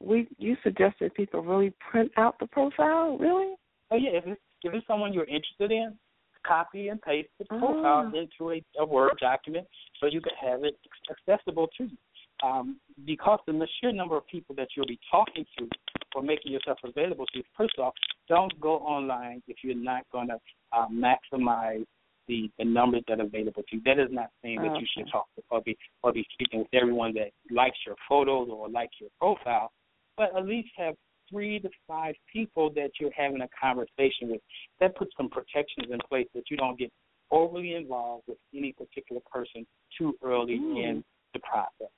we 0.00 0.26
you 0.38 0.56
suggested 0.62 1.12
people 1.14 1.42
really 1.42 1.74
print 1.90 2.10
out 2.16 2.38
the 2.40 2.46
profile, 2.46 3.18
really? 3.18 3.54
Oh 3.90 3.96
yeah, 3.96 4.10
if 4.12 4.26
it's 4.26 4.40
if 4.62 4.72
it's 4.72 4.86
someone 4.86 5.12
you're 5.12 5.24
interested 5.24 5.72
in, 5.72 5.98
copy 6.46 6.88
and 6.88 7.00
paste 7.02 7.28
the 7.38 7.46
Oh. 7.50 7.58
profile 7.58 8.12
into 8.14 8.52
a, 8.52 8.62
a 8.78 8.86
Word 8.86 9.12
document 9.20 9.66
so 10.00 10.06
you 10.06 10.20
can 10.20 10.32
have 10.40 10.64
it 10.64 10.74
accessible 11.10 11.68
to 11.76 11.84
you. 11.84 11.96
Um, 12.42 12.80
because 13.04 13.38
the 13.46 13.68
sheer 13.80 13.92
number 13.92 14.16
of 14.16 14.26
people 14.26 14.54
that 14.56 14.68
you'll 14.76 14.86
be 14.86 14.98
talking 15.10 15.44
to 15.58 15.68
or 16.14 16.22
making 16.22 16.52
yourself 16.52 16.78
available 16.84 17.26
to, 17.34 17.42
first 17.56 17.78
off, 17.78 17.94
don't 18.28 18.58
go 18.60 18.76
online 18.78 19.42
if 19.46 19.58
you're 19.62 19.74
not 19.74 20.02
going 20.10 20.28
to 20.28 20.38
uh, 20.72 20.86
maximize 20.88 21.84
the, 22.28 22.50
the 22.58 22.64
numbers 22.64 23.02
that 23.08 23.20
are 23.20 23.24
available 23.24 23.62
to 23.68 23.76
you. 23.76 23.82
That 23.84 23.98
is 23.98 24.08
not 24.10 24.30
saying 24.42 24.62
that 24.62 24.80
you 24.80 24.86
should 24.96 25.10
talk 25.10 25.26
to 25.36 25.42
or 25.50 25.60
be 25.60 25.76
or 26.02 26.12
be 26.12 26.24
speaking 26.32 26.60
with 26.60 26.68
everyone 26.72 27.12
that 27.14 27.30
likes 27.50 27.76
your 27.86 27.96
photos 28.08 28.48
or 28.50 28.68
likes 28.68 28.94
your 29.00 29.10
profile, 29.18 29.72
but 30.16 30.34
at 30.36 30.46
least 30.46 30.68
have 30.76 30.94
three 31.28 31.58
to 31.60 31.68
five 31.86 32.14
people 32.32 32.70
that 32.74 32.90
you're 33.00 33.12
having 33.16 33.40
a 33.42 33.48
conversation 33.60 34.30
with. 34.30 34.40
That 34.80 34.96
puts 34.96 35.12
some 35.16 35.28
protections 35.28 35.88
in 35.90 35.98
place 36.08 36.26
that 36.34 36.44
you 36.50 36.56
don't 36.56 36.78
get 36.78 36.90
overly 37.30 37.74
involved 37.74 38.24
with 38.28 38.38
any 38.54 38.72
particular 38.72 39.20
person 39.32 39.66
too 39.96 40.16
early 40.22 40.58
Mm. 40.58 40.84
in 40.84 41.04
the 41.32 41.40
process. 41.40 41.90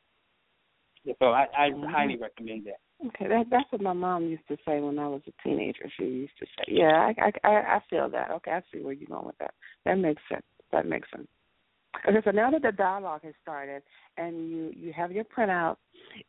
So 1.19 1.27
I, 1.33 1.47
I 1.57 1.71
Mhm. 1.71 1.91
highly 1.91 2.17
recommend 2.17 2.67
that. 2.67 2.79
Okay, 3.07 3.27
that 3.27 3.51
that's 3.51 3.71
what 3.73 3.81
my 3.81 3.93
mom 3.93 4.27
used 4.27 4.47
to 4.49 4.57
say 4.65 4.81
when 4.81 4.99
I 4.99 5.09
was 5.09 5.23
a 5.27 5.33
teenager. 5.43 5.89
She 5.97 6.05
used 6.05 6.39
to 6.39 6.47
say, 6.47 6.65
"Yeah, 6.69 7.13
I 7.19 7.33
I 7.43 7.77
I 7.77 7.81
feel 7.91 8.09
that. 8.11 8.31
Okay, 8.31 8.53
I 8.53 8.63
see 8.73 8.81
where 8.83 8.93
you're 8.93 9.09
going 9.09 9.27
with 9.27 9.39
that. 9.39 9.55
That 9.85 9.99
makes 9.99 10.23
sense. 10.29 10.47
That 10.71 10.87
makes 10.87 11.11
sense." 11.11 11.27
Okay, 12.07 12.21
so 12.25 12.31
now 12.31 12.51
that 12.51 12.63
the 12.63 12.73
dialogue 12.73 13.23
has 13.25 13.35
started 13.43 13.83
and 14.17 14.49
you 14.49 14.73
you 14.77 14.93
have 14.93 15.11
your 15.11 15.25
printout 15.25 15.77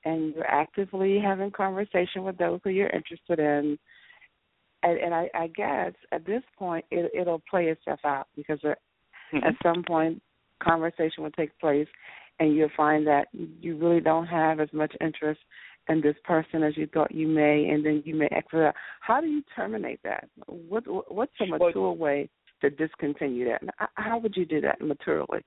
and 0.03 0.33
you're 0.33 0.49
actively 0.49 1.19
having 1.19 1.51
conversation 1.51 2.23
with 2.23 2.38
those 2.38 2.59
who 2.63 2.71
you're 2.71 2.89
interested 2.89 3.39
in, 3.39 3.77
and, 4.81 4.97
and 4.99 5.13
I, 5.13 5.29
I 5.36 5.47
guess 5.47 5.93
at 6.12 6.25
this 6.25 6.43
point 6.57 6.86
it, 6.89 7.12
it'll 7.13 7.43
play 7.49 7.67
itself 7.67 7.99
out 8.03 8.27
because 8.36 8.59
at 8.63 8.79
at 9.43 9.55
some 9.63 9.83
point 9.83 10.21
conversation 10.62 11.23
will 11.23 11.31
take 11.31 11.57
place 11.59 11.88
and 12.43 12.56
you'll 12.56 12.69
find 12.75 13.08
that 13.08 13.27
you 13.32 13.77
really 13.77 14.01
don't 14.01 14.27
have 14.27 14.60
as 14.60 14.67
much 14.73 14.93
interest 14.99 15.39
in 15.88 16.01
this 16.01 16.15
person 16.25 16.62
as 16.62 16.75
you 16.75 16.88
thought 16.88 17.13
you 17.13 17.27
may 17.27 17.69
and 17.69 17.86
then 17.86 18.03
you 18.06 18.15
may 18.15 18.27
exit 18.32 18.60
out. 18.60 18.75
How 18.99 19.21
do 19.21 19.27
you 19.27 19.41
terminate 19.56 20.01
that? 20.03 20.27
What 20.47 20.84
what's 21.12 21.32
a 21.41 21.45
mature 21.45 21.93
way 21.93 22.29
to 22.62 22.69
discontinue 22.69 23.45
that? 23.45 23.62
How 23.95 24.17
would 24.19 24.36
you 24.36 24.45
do 24.45 24.60
that 24.62 24.82
maturely? 24.82 25.41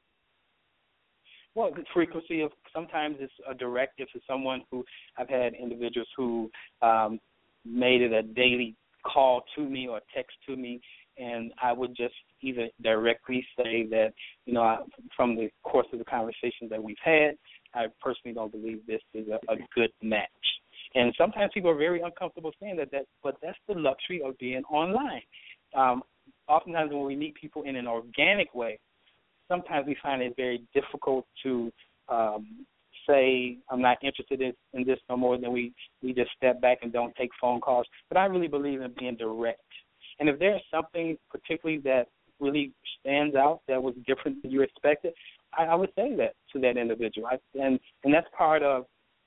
Well, 1.55 1.71
the 1.75 1.85
frequency 1.93 2.41
of 2.43 2.51
sometimes 2.75 3.17
it's 3.21 3.33
a 3.49 3.55
directive 3.55 4.09
to 4.15 4.21
someone 4.29 4.63
who 4.71 4.85
I've 5.19 5.29
had 5.29 5.55
individuals 5.55 6.09
who 6.17 6.51
um, 6.83 7.19
made 7.65 8.01
it 8.01 8.13
a 8.13 8.23
daily 8.23 8.75
call 9.03 9.43
to 9.55 9.63
me 9.63 9.87
or 9.87 10.01
text 10.15 10.37
to 10.49 10.57
me, 10.57 10.81
and 11.19 11.53
I 11.63 11.73
would 11.73 11.97
just 11.97 12.15
either 12.43 12.69
directly 12.83 13.47
say 13.57 13.87
that 13.91 14.13
you 14.45 14.55
know 14.55 14.63
I, 14.63 14.79
from 15.17 15.37
the 15.37 15.51
course 15.63 15.87
of 15.93 15.99
the 15.99 16.05
conversations 16.05 16.71
that 16.71 16.83
we've 16.83 16.97
had, 17.03 17.37
I 17.75 17.87
personally 18.01 18.35
don't 18.35 18.53
believe 18.53 18.81
this 18.87 19.03
is 19.15 19.27
a, 19.29 19.53
a 19.53 19.57
good 19.75 19.91
match. 20.03 20.29
And 20.95 21.13
sometimes 21.19 21.51
people 21.53 21.71
are 21.71 21.77
very 21.77 22.01
uncomfortable 22.01 22.53
saying 22.61 22.77
that, 22.77 22.91
that 22.93 23.07
but 23.23 23.37
that's 23.43 23.59
the 23.69 23.75
luxury 23.75 24.23
of 24.25 24.39
being 24.39 24.63
online. 24.71 25.23
Um, 25.75 26.03
oftentimes 26.49 26.93
when 26.93 27.05
we 27.05 27.17
meet 27.17 27.35
people 27.35 27.63
in 27.63 27.77
an 27.77 27.87
organic 27.87 28.55
way, 28.55 28.79
sometimes 29.49 29.87
we 29.87 29.97
find 30.03 30.23
it 30.23 30.35
very 30.37 30.63
difficult 30.75 31.27
to 31.43 31.71
um, 32.09 32.67
say 33.09 33.59
I'm 33.71 33.81
not 33.81 33.99
interested 34.03 34.41
in, 34.41 34.53
in 34.73 34.87
this 34.87 34.99
no 35.09 35.17
more. 35.17 35.39
Then 35.39 35.53
we 35.53 35.73
we 36.03 36.13
just 36.13 36.31
step 36.37 36.61
back 36.61 36.79
and 36.83 36.93
don't 36.93 37.15
take 37.17 37.31
phone 37.41 37.61
calls. 37.61 37.87
But 38.09 38.19
I 38.19 38.27
really 38.27 38.49
believe 38.49 38.81
in 38.81 38.93
being 38.99 39.17
direct. 39.17 39.61
And 40.19 40.29
if 40.29 40.39
there's 40.39 40.63
something 40.71 41.17
particularly 41.31 41.81
that 41.83 42.09
really 42.41 42.73
stands 43.01 43.35
out 43.35 43.61
that 43.69 43.83
was 43.83 43.95
different 44.07 44.43
than 44.43 44.51
you 44.51 44.63
expected, 44.63 45.13
I, 45.57 45.65
I 45.65 45.75
would 45.75 45.91
say 45.97 46.15
that 46.17 46.35
to 46.53 46.61
that 46.61 46.77
individual. 46.77 47.29
I, 47.29 47.39
and 47.59 47.79
and 48.05 48.13
that's 48.13 48.27
part 48.37 48.63
of 48.63 48.87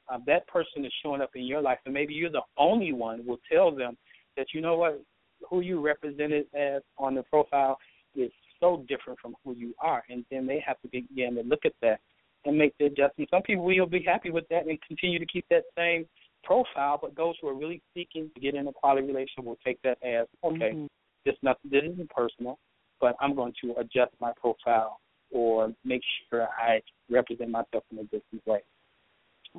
uh, 0.09 0.17
that 0.25 0.47
person 0.47 0.85
is 0.85 0.93
showing 1.03 1.21
up 1.21 1.31
in 1.35 1.43
your 1.43 1.61
life, 1.61 1.79
and 1.85 1.93
maybe 1.93 2.13
you're 2.13 2.31
the 2.31 2.41
only 2.57 2.93
one 2.93 3.25
will 3.25 3.39
tell 3.51 3.71
them 3.71 3.97
that 4.37 4.47
you 4.53 4.61
know 4.61 4.77
what, 4.77 5.01
who 5.49 5.61
you 5.61 5.79
represented 5.79 6.45
as 6.55 6.81
on 6.97 7.15
the 7.15 7.23
profile 7.23 7.77
is 8.15 8.31
so 8.59 8.83
different 8.87 9.19
from 9.19 9.35
who 9.43 9.53
you 9.53 9.73
are, 9.81 10.03
and 10.09 10.25
then 10.31 10.45
they 10.45 10.63
have 10.65 10.79
to 10.81 10.87
begin 10.87 11.35
to 11.35 11.43
look 11.43 11.65
at 11.65 11.73
that 11.81 11.99
and 12.45 12.57
make 12.57 12.73
the 12.79 12.85
adjustment. 12.85 13.29
Some 13.29 13.41
people 13.43 13.63
will 13.63 13.85
be 13.85 14.03
happy 14.03 14.31
with 14.31 14.47
that 14.49 14.65
and 14.65 14.79
continue 14.87 15.19
to 15.19 15.25
keep 15.25 15.45
that 15.49 15.63
same 15.77 16.05
profile, 16.43 16.97
but 17.01 17.15
those 17.15 17.35
who 17.41 17.47
are 17.47 17.53
really 17.53 17.81
seeking 17.93 18.29
to 18.33 18.39
get 18.39 18.55
in 18.55 18.67
a 18.67 18.73
quality 18.73 19.05
relationship 19.05 19.45
will 19.45 19.59
take 19.65 19.81
that 19.83 19.97
as 20.03 20.27
okay, 20.43 20.71
Mhm. 20.73 20.87
this 21.25 21.35
nothing 21.41 21.69
this 21.71 21.83
isn't 21.83 22.09
personal, 22.09 22.57
but 22.99 23.15
I'm 23.19 23.35
going 23.35 23.53
to 23.61 23.75
adjust 23.77 24.13
my 24.19 24.33
profile 24.33 24.99
or 25.31 25.73
make 25.83 26.01
sure 26.29 26.47
I 26.49 26.81
represent 27.09 27.51
myself 27.51 27.83
in 27.91 27.99
a 27.99 28.03
different 28.03 28.45
way. 28.45 28.61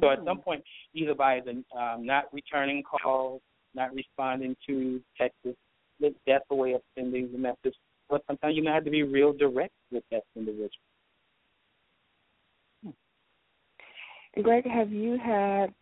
So 0.01 0.11
at 0.11 0.25
some 0.25 0.40
point, 0.40 0.64
either 0.95 1.14
by 1.14 1.40
the 1.40 1.64
um, 1.77 2.07
not 2.07 2.33
returning 2.33 2.83
calls, 2.83 3.40
not 3.75 3.93
responding 3.95 4.57
to 4.66 5.03
texts, 5.16 5.57
that- 6.01 6.14
that's 6.27 6.45
a 6.51 6.55
way 6.55 6.73
of 6.73 6.83
sending 6.95 7.31
the 7.33 7.38
message. 7.38 7.77
But 8.09 8.25
sometimes 8.27 8.57
you 8.57 8.62
may 8.62 8.71
have 8.71 8.85
to 8.85 8.90
be 8.90 9.03
real 9.03 9.33
direct 9.33 9.75
with 9.90 10.05
that 10.11 10.25
individual. 10.35 10.71
And 14.35 14.45
Greg, 14.45 14.64
have 14.66 14.93
you 14.93 15.19
had 15.19 15.75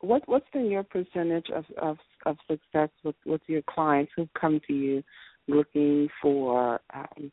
what 0.00 0.22
what's 0.26 0.48
been 0.52 0.70
your 0.70 0.84
percentage 0.84 1.46
of 1.54 1.64
of, 1.80 1.98
of 2.26 2.36
success 2.48 2.90
with 3.04 3.16
with 3.26 3.40
your 3.46 3.62
clients 3.62 4.12
who 4.16 4.28
come 4.38 4.60
to 4.66 4.72
you 4.72 5.02
looking 5.48 6.08
for 6.20 6.80
um, 6.94 7.32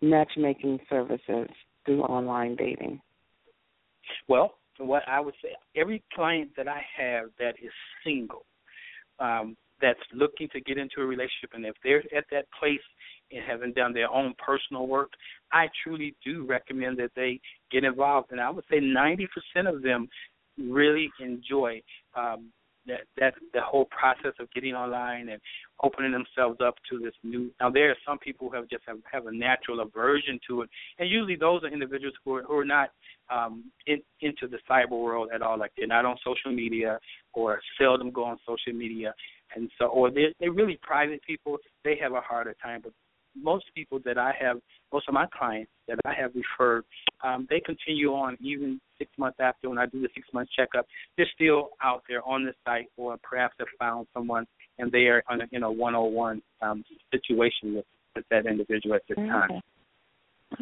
matchmaking 0.00 0.78
services 0.88 1.48
through 1.84 2.02
online 2.02 2.56
dating? 2.56 3.00
Well, 4.28 4.54
what 4.78 5.02
I 5.08 5.20
would 5.20 5.34
say, 5.42 5.50
every 5.76 6.02
client 6.14 6.50
that 6.56 6.68
I 6.68 6.82
have 6.98 7.26
that 7.38 7.54
is 7.62 7.72
single, 8.04 8.44
um, 9.18 9.56
that's 9.80 9.98
looking 10.14 10.48
to 10.52 10.60
get 10.60 10.78
into 10.78 11.00
a 11.00 11.04
relationship, 11.04 11.50
and 11.54 11.66
if 11.66 11.74
they're 11.82 12.02
at 12.16 12.24
that 12.30 12.46
place 12.58 12.80
and 13.32 13.42
haven't 13.44 13.74
done 13.74 13.92
their 13.92 14.10
own 14.10 14.34
personal 14.44 14.86
work, 14.86 15.10
I 15.52 15.66
truly 15.82 16.14
do 16.24 16.46
recommend 16.46 16.98
that 16.98 17.10
they 17.16 17.40
get 17.70 17.84
involved. 17.84 18.30
And 18.30 18.40
I 18.40 18.50
would 18.50 18.64
say 18.70 18.78
90% 18.78 19.26
of 19.66 19.82
them 19.82 20.08
really 20.58 21.10
enjoy 21.20 21.82
um, 22.16 22.50
that 22.86 23.00
that 23.16 23.34
the 23.52 23.60
whole 23.60 23.86
process 23.86 24.32
of 24.40 24.50
getting 24.52 24.74
online 24.74 25.28
and 25.28 25.40
opening 25.82 26.12
themselves 26.12 26.58
up 26.64 26.74
to 26.90 26.98
this 26.98 27.14
new. 27.22 27.50
Now 27.60 27.70
there 27.70 27.90
are 27.90 27.96
some 28.06 28.18
people 28.18 28.48
who 28.48 28.56
have 28.56 28.68
just 28.68 28.82
have, 28.86 28.98
have 29.10 29.26
a 29.26 29.32
natural 29.32 29.80
aversion 29.80 30.38
to 30.48 30.62
it, 30.62 30.70
and 30.98 31.08
usually 31.08 31.36
those 31.36 31.62
are 31.62 31.68
individuals 31.68 32.14
who 32.24 32.36
are, 32.36 32.42
who 32.42 32.58
are 32.58 32.64
not 32.64 32.90
um, 33.30 33.70
in, 33.86 34.02
into 34.20 34.48
the 34.48 34.58
cyber 34.68 34.90
world 34.90 35.30
at 35.34 35.42
all. 35.42 35.58
Like 35.58 35.72
they're 35.76 35.86
not 35.86 36.04
on 36.04 36.16
social 36.24 36.52
media 36.52 36.98
or 37.34 37.60
seldom 37.80 38.10
go 38.10 38.24
on 38.24 38.38
social 38.46 38.72
media, 38.72 39.14
and 39.54 39.70
so 39.78 39.86
or 39.86 40.10
they're 40.10 40.32
they're 40.40 40.52
really 40.52 40.78
private 40.82 41.22
people. 41.24 41.58
They 41.84 41.96
have 42.00 42.12
a 42.12 42.20
harder 42.20 42.54
time, 42.62 42.80
but 42.82 42.92
most 43.40 43.64
people 43.74 43.98
that 44.04 44.18
I 44.18 44.32
have, 44.40 44.58
most 44.92 45.08
of 45.08 45.14
my 45.14 45.26
clients 45.36 45.70
that 45.88 45.98
I 46.04 46.14
have 46.14 46.32
referred, 46.34 46.84
um, 47.24 47.46
they 47.50 47.60
continue 47.60 48.12
on 48.12 48.36
even 48.40 48.80
six 48.98 49.10
months 49.18 49.38
after 49.40 49.68
when 49.68 49.78
I 49.78 49.86
do 49.86 50.00
the 50.00 50.08
six 50.14 50.26
month 50.32 50.48
checkup. 50.56 50.86
They're 51.16 51.26
still 51.34 51.70
out 51.82 52.02
there 52.08 52.26
on 52.26 52.44
the 52.44 52.52
site, 52.64 52.86
or 52.96 53.16
perhaps 53.22 53.54
have 53.58 53.68
found 53.78 54.06
someone 54.14 54.46
and 54.78 54.90
they 54.90 55.06
are 55.06 55.22
on 55.28 55.40
a, 55.40 55.44
in 55.52 55.62
a 55.62 55.70
one 55.70 55.94
on 55.94 56.12
one 56.12 56.42
um 56.60 56.84
situation 57.10 57.74
with, 57.76 57.84
with 58.14 58.24
that 58.30 58.46
individual 58.46 58.94
at 58.94 59.02
this 59.08 59.16
time. 59.16 59.50
Okay. 59.50 59.60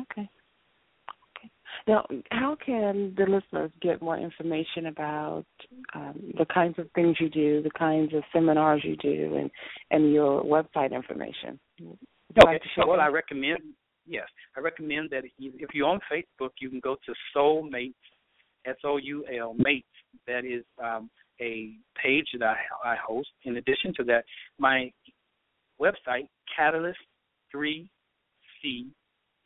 Okay. 0.01 0.31
Okay. 1.37 1.51
Now, 1.87 2.07
how 2.31 2.57
can 2.65 3.15
the 3.17 3.25
listeners 3.25 3.71
get 3.81 4.03
more 4.03 4.19
information 4.19 4.87
about 4.87 5.47
um, 5.95 6.33
the 6.39 6.47
kinds 6.47 6.79
of 6.79 6.89
things 6.95 7.17
you 7.19 7.29
do, 7.29 7.63
the 7.63 7.71
kinds 7.71 8.15
of 8.15 8.23
seminars 8.33 8.83
you 8.85 8.97
do, 8.97 9.37
and 9.37 9.51
and 9.91 10.13
your 10.13 10.43
website 10.43 10.93
information? 10.93 11.59
Would 12.31 12.45
Okay. 12.45 12.53
like 12.53 12.63
to 12.63 12.69
share 12.71 12.85
So 12.85 12.89
what? 12.89 13.01
I 13.01 13.09
recommend, 13.09 13.61
yes, 14.07 14.29
I 14.57 14.61
recommend 14.61 15.11
that 15.11 15.25
if 15.25 15.33
if 15.39 15.75
you're 15.75 15.89
on 15.89 16.01
Facebook, 16.11 16.51
you 16.61 16.71
can 16.71 16.81
go 16.81 16.97
to 17.07 17.15
Soulmates 17.35 17.95
S 18.65 18.77
O 18.85 18.97
U 18.99 19.25
L 19.27 19.55
Mates. 19.59 19.87
That 20.27 20.45
is 20.45 20.65
um, 20.83 21.11
a 21.41 21.75
page 22.01 22.29
that 22.39 22.57
I, 22.85 22.93
I 22.93 22.97
host. 22.97 23.31
In 23.45 23.57
addition 23.57 23.93
to 23.95 24.05
that, 24.05 24.25
my 24.59 24.93
website 25.81 26.29
Catalyst3C 26.57 27.89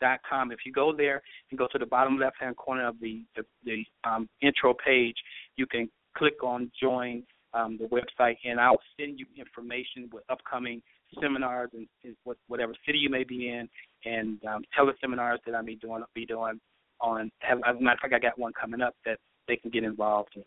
dot 0.00 0.20
com. 0.28 0.52
If 0.52 0.60
you 0.66 0.72
go 0.72 0.92
there 0.94 1.22
and 1.50 1.58
go 1.58 1.66
to 1.72 1.78
the 1.78 1.86
bottom 1.86 2.18
left 2.18 2.36
hand 2.40 2.56
corner 2.56 2.86
of 2.86 3.00
the 3.00 3.24
the, 3.36 3.44
the 3.64 3.84
um, 4.04 4.28
intro 4.42 4.74
page, 4.74 5.16
you 5.56 5.66
can 5.66 5.88
click 6.16 6.42
on 6.42 6.70
join 6.80 7.22
um, 7.54 7.78
the 7.78 7.86
website, 7.86 8.36
and 8.44 8.60
I'll 8.60 8.80
send 8.98 9.18
you 9.18 9.26
information 9.36 10.10
with 10.12 10.24
upcoming 10.28 10.82
seminars 11.20 11.70
and, 11.72 11.86
and 12.04 12.16
what, 12.24 12.36
whatever 12.48 12.74
city 12.86 12.98
you 12.98 13.10
may 13.10 13.24
be 13.24 13.48
in, 13.48 13.68
and 14.04 14.38
um, 14.44 14.62
teleseminars 14.78 15.38
that 15.46 15.54
I 15.54 15.62
may 15.62 15.74
doing 15.74 16.02
be 16.14 16.26
doing 16.26 16.60
on. 17.00 17.30
Have, 17.40 17.58
as 17.66 17.76
a 17.76 17.82
matter 17.82 17.94
of 17.94 18.00
fact, 18.00 18.14
I 18.14 18.18
got 18.18 18.38
one 18.38 18.52
coming 18.58 18.80
up 18.80 18.94
that 19.04 19.18
they 19.48 19.56
can 19.56 19.70
get 19.70 19.84
involved 19.84 20.30
in. 20.36 20.44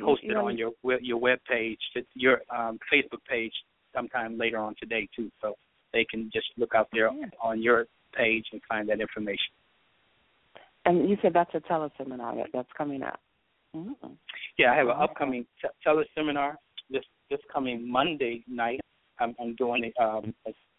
Post 0.00 0.22
it 0.24 0.36
on 0.36 0.58
your 0.58 0.72
your 1.00 1.18
web 1.18 1.38
page, 1.48 1.78
your 2.14 2.40
um, 2.54 2.78
Facebook 2.92 3.24
page, 3.28 3.52
sometime 3.94 4.36
later 4.36 4.58
on 4.58 4.74
today 4.80 5.08
too. 5.14 5.30
So 5.40 5.54
they 5.92 6.04
can 6.10 6.30
just 6.32 6.46
look 6.56 6.74
out 6.74 6.88
there 6.92 7.10
yeah. 7.12 7.26
on 7.40 7.62
your 7.62 7.86
page 8.12 8.46
and 8.52 8.60
find 8.68 8.88
that 8.88 9.00
information. 9.00 9.52
And 10.84 11.08
you 11.08 11.16
said 11.22 11.32
that's 11.32 11.54
a 11.54 11.60
teleseminar 11.60 12.36
that, 12.36 12.48
that's 12.52 12.68
coming 12.76 13.02
up. 13.02 13.20
Mm-hmm. 13.74 14.12
Yeah, 14.58 14.72
I 14.72 14.76
have 14.76 14.88
an 14.88 14.96
upcoming 14.98 15.46
t- 15.62 15.68
teleseminar 15.86 16.56
this 16.90 17.04
this 17.30 17.40
coming 17.52 17.90
Monday 17.90 18.44
night. 18.48 18.80
I'm, 19.20 19.34
I'm 19.40 19.54
doing 19.56 19.84
it. 19.84 19.94
Um, 20.00 20.34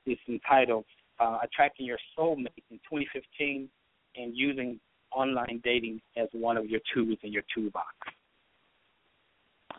it's 0.06 0.22
entitled 0.28 0.86
uh, 1.20 1.40
"Attracting 1.44 1.86
Your 1.86 1.98
Soulmate 2.18 2.64
in 2.70 2.78
2015 2.90 3.70
and 4.16 4.36
Using 4.36 4.80
Online 5.12 5.62
Dating 5.64 6.02
as 6.18 6.28
One 6.34 6.58
of 6.58 6.66
Your 6.66 6.82
Tools 6.94 7.18
in 7.24 7.32
Your 7.32 7.44
Toolbox." 7.54 7.88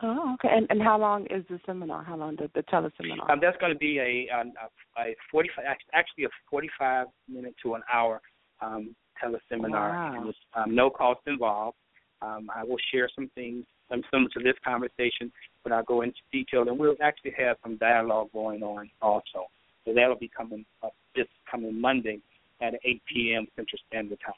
Oh, 0.02 0.34
okay. 0.34 0.48
And 0.54 0.66
and 0.70 0.82
how 0.82 0.98
long 0.98 1.26
is 1.26 1.44
the 1.48 1.58
seminar? 1.64 2.04
How 2.04 2.16
long 2.16 2.36
the 2.36 2.50
the 2.54 2.62
teleseminar? 2.64 3.30
Um, 3.30 3.38
that's 3.40 3.56
going 3.58 3.72
to 3.72 3.78
be 3.78 3.98
a 3.98 4.28
a, 4.34 5.00
a 5.00 5.16
forty 5.30 5.48
five 5.56 5.64
actually 5.94 6.24
a 6.24 6.28
forty 6.50 6.68
five 6.78 7.06
minute 7.28 7.54
to 7.62 7.74
an 7.74 7.82
hour 7.92 8.20
um, 8.60 8.94
teleseminar. 9.22 9.70
Wow. 9.72 10.24
With, 10.26 10.36
um, 10.54 10.74
no 10.74 10.90
cost 10.90 11.20
involved. 11.26 11.76
Um, 12.22 12.48
I 12.54 12.64
will 12.64 12.78
share 12.92 13.08
some 13.14 13.30
things 13.34 13.64
some 13.88 14.02
similar 14.10 14.28
to 14.30 14.40
this 14.40 14.56
conversation, 14.64 15.32
but 15.66 15.72
I'll 15.72 15.82
go 15.82 16.02
into 16.02 16.18
detail, 16.30 16.68
and 16.68 16.78
we'll 16.78 16.94
actually 17.02 17.32
have 17.38 17.56
some 17.60 17.76
dialogue 17.78 18.28
going 18.32 18.62
on 18.62 18.88
also. 19.02 19.48
So 19.84 19.92
that'll 19.92 20.14
be 20.16 20.30
coming 20.34 20.64
up 20.84 20.92
this 21.16 21.26
coming 21.50 21.80
Monday 21.80 22.20
at 22.62 22.74
8 22.84 23.02
p.m. 23.12 23.48
Central 23.56 23.80
Standard 23.88 24.20
Time. 24.24 24.34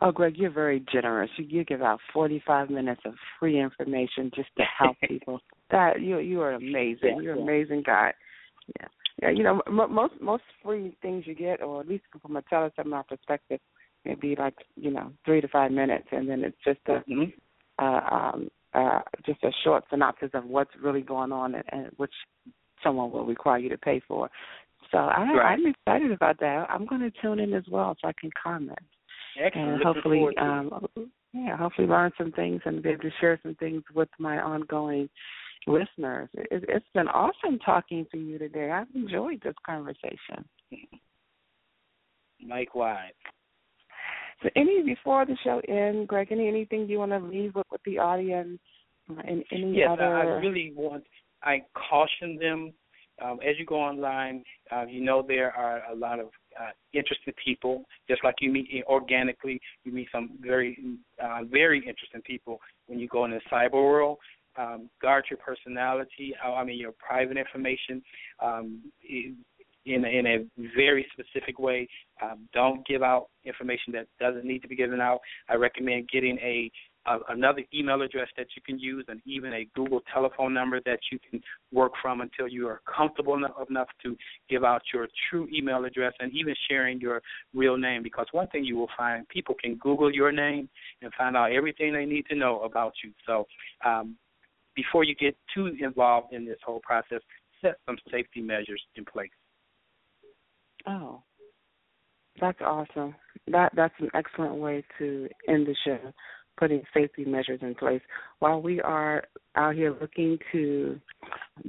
Oh, 0.00 0.12
Greg, 0.12 0.36
you're 0.36 0.52
very 0.52 0.84
generous. 0.92 1.30
You, 1.36 1.46
you 1.48 1.64
give 1.64 1.82
out 1.82 1.98
45 2.12 2.70
minutes 2.70 3.00
of 3.04 3.14
free 3.40 3.58
information 3.58 4.30
just 4.36 4.50
to 4.56 4.62
help 4.78 4.96
people. 5.08 5.40
That 5.72 6.00
you 6.00 6.18
you 6.20 6.42
are 6.42 6.52
amazing. 6.52 7.18
You're 7.20 7.34
an 7.34 7.42
amazing 7.42 7.82
guy. 7.84 8.12
Yeah, 8.78 8.86
yeah. 9.20 9.30
You 9.30 9.42
know, 9.42 9.62
m- 9.66 9.92
most 9.92 10.14
most 10.20 10.44
free 10.62 10.96
things 11.02 11.24
you 11.26 11.34
get, 11.34 11.60
or 11.60 11.80
at 11.80 11.88
least 11.88 12.04
from 12.22 12.36
a 12.36 12.42
teleseminar 12.42 13.04
perspective, 13.08 13.58
maybe 14.04 14.36
like 14.38 14.54
you 14.76 14.92
know 14.92 15.10
three 15.24 15.40
to 15.40 15.48
five 15.48 15.72
minutes, 15.72 16.06
and 16.12 16.28
then 16.28 16.44
it's 16.44 16.56
just 16.64 16.78
a 16.86 17.02
mm-hmm. 17.10 17.24
uh, 17.80 18.16
um, 18.16 18.48
uh, 18.76 19.00
just 19.24 19.42
a 19.42 19.50
short 19.64 19.84
synopsis 19.90 20.30
of 20.34 20.44
what's 20.44 20.70
really 20.82 21.00
going 21.00 21.32
on, 21.32 21.54
and, 21.54 21.64
and 21.72 21.86
which 21.96 22.12
someone 22.82 23.10
will 23.10 23.24
require 23.24 23.58
you 23.58 23.68
to 23.70 23.78
pay 23.78 24.00
for. 24.06 24.28
So 24.90 24.98
I, 24.98 25.32
right. 25.32 25.52
I'm 25.52 25.66
excited 25.66 26.12
about 26.12 26.38
that. 26.40 26.66
I'm 26.70 26.86
going 26.86 27.00
to 27.00 27.10
tune 27.20 27.40
in 27.40 27.52
as 27.54 27.64
well 27.70 27.96
so 28.00 28.08
I 28.08 28.12
can 28.20 28.30
comment. 28.40 28.78
Excellent. 29.42 29.68
And 29.68 29.82
hopefully, 29.82 30.26
um, 30.40 30.86
yeah, 31.32 31.56
hopefully 31.56 31.88
learn 31.88 32.12
some 32.16 32.32
things 32.32 32.60
and 32.64 32.82
be 32.82 32.90
able 32.90 33.02
to 33.02 33.10
share 33.20 33.38
some 33.42 33.54
things 33.56 33.82
with 33.94 34.08
my 34.18 34.38
ongoing 34.38 35.08
listeners. 35.66 36.28
It, 36.34 36.64
it's 36.68 36.86
been 36.94 37.08
awesome 37.08 37.58
talking 37.64 38.06
to 38.12 38.18
you 38.18 38.38
today. 38.38 38.70
I've 38.70 38.86
enjoyed 38.94 39.42
this 39.42 39.54
conversation. 39.64 40.44
Likewise. 42.48 43.12
So, 44.42 44.50
any 44.54 44.82
before 44.82 45.24
the 45.24 45.36
show 45.42 45.60
ends, 45.68 46.06
Greg, 46.06 46.28
any 46.30 46.48
anything 46.48 46.88
you 46.88 46.98
want 46.98 47.12
to 47.12 47.18
leave 47.18 47.54
with, 47.54 47.66
with 47.70 47.80
the 47.84 47.98
audience? 47.98 48.58
Uh, 49.08 49.20
and 49.26 49.44
any 49.52 49.78
yes, 49.78 49.88
other... 49.90 50.16
I 50.16 50.24
really 50.40 50.72
want. 50.74 51.04
I 51.42 51.62
caution 51.74 52.36
them 52.40 52.72
um, 53.22 53.38
as 53.46 53.56
you 53.58 53.64
go 53.64 53.76
online. 53.76 54.42
Uh, 54.70 54.84
you 54.86 55.02
know 55.02 55.24
there 55.26 55.52
are 55.52 55.82
a 55.90 55.94
lot 55.94 56.18
of 56.18 56.26
uh, 56.60 56.70
interesting 56.92 57.34
people, 57.42 57.84
just 58.08 58.22
like 58.24 58.36
you 58.40 58.50
meet 58.50 58.68
organically. 58.86 59.60
You 59.84 59.92
meet 59.92 60.08
some 60.12 60.38
very, 60.40 60.78
uh, 61.22 61.40
very 61.50 61.78
interesting 61.78 62.22
people 62.24 62.60
when 62.86 62.98
you 62.98 63.08
go 63.08 63.24
in 63.24 63.30
the 63.30 63.40
cyber 63.50 63.72
world. 63.72 64.18
Um, 64.58 64.88
guard 65.02 65.26
your 65.30 65.38
personality. 65.38 66.34
I 66.42 66.64
mean, 66.64 66.78
your 66.78 66.92
private 66.92 67.36
information. 67.36 68.02
Um, 68.42 68.90
in 69.86 70.04
a, 70.04 70.08
in 70.08 70.26
a 70.26 70.68
very 70.76 71.06
specific 71.12 71.58
way. 71.58 71.88
Um, 72.22 72.48
don't 72.52 72.86
give 72.86 73.02
out 73.02 73.28
information 73.44 73.92
that 73.92 74.06
doesn't 74.20 74.44
need 74.44 74.60
to 74.62 74.68
be 74.68 74.76
given 74.76 75.00
out. 75.00 75.20
I 75.48 75.54
recommend 75.54 76.08
getting 76.08 76.38
a 76.38 76.70
uh, 77.06 77.18
another 77.28 77.62
email 77.72 78.02
address 78.02 78.28
that 78.36 78.48
you 78.56 78.62
can 78.62 78.78
use, 78.78 79.04
and 79.08 79.20
even 79.24 79.52
a 79.52 79.68
Google 79.74 80.00
telephone 80.12 80.52
number 80.52 80.80
that 80.84 80.98
you 81.12 81.18
can 81.30 81.40
work 81.72 81.92
from 82.02 82.20
until 82.20 82.48
you 82.48 82.66
are 82.66 82.80
comfortable 82.92 83.34
enough, 83.36 83.52
enough 83.70 83.88
to 84.02 84.16
give 84.50 84.64
out 84.64 84.82
your 84.92 85.06
true 85.30 85.48
email 85.54 85.84
address, 85.84 86.12
and 86.18 86.32
even 86.34 86.54
sharing 86.68 87.00
your 87.00 87.22
real 87.54 87.76
name. 87.76 88.02
Because 88.02 88.26
one 88.32 88.48
thing 88.48 88.64
you 88.64 88.76
will 88.76 88.90
find, 88.96 89.28
people 89.28 89.54
can 89.62 89.76
Google 89.76 90.12
your 90.12 90.32
name 90.32 90.68
and 91.00 91.12
find 91.14 91.36
out 91.36 91.52
everything 91.52 91.92
they 91.92 92.06
need 92.06 92.26
to 92.26 92.34
know 92.34 92.62
about 92.62 92.94
you. 93.04 93.12
So, 93.24 93.46
um, 93.84 94.16
before 94.74 95.04
you 95.04 95.14
get 95.14 95.36
too 95.54 95.74
involved 95.80 96.32
in 96.32 96.44
this 96.44 96.58
whole 96.64 96.80
process, 96.80 97.20
set 97.62 97.76
some 97.86 97.96
safety 98.10 98.40
measures 98.40 98.82
in 98.96 99.04
place. 99.04 99.30
Oh, 100.86 101.22
that's 102.40 102.60
awesome. 102.60 103.14
That 103.48 103.72
that's 103.74 103.94
an 103.98 104.10
excellent 104.14 104.56
way 104.56 104.84
to 104.98 105.28
end 105.48 105.66
the 105.66 105.76
show 105.84 106.12
putting 106.56 106.82
safety 106.94 107.24
measures 107.24 107.60
in 107.62 107.74
place. 107.74 108.00
While 108.38 108.62
we 108.62 108.80
are 108.80 109.24
out 109.56 109.74
here 109.74 109.94
looking 110.00 110.38
to 110.52 110.98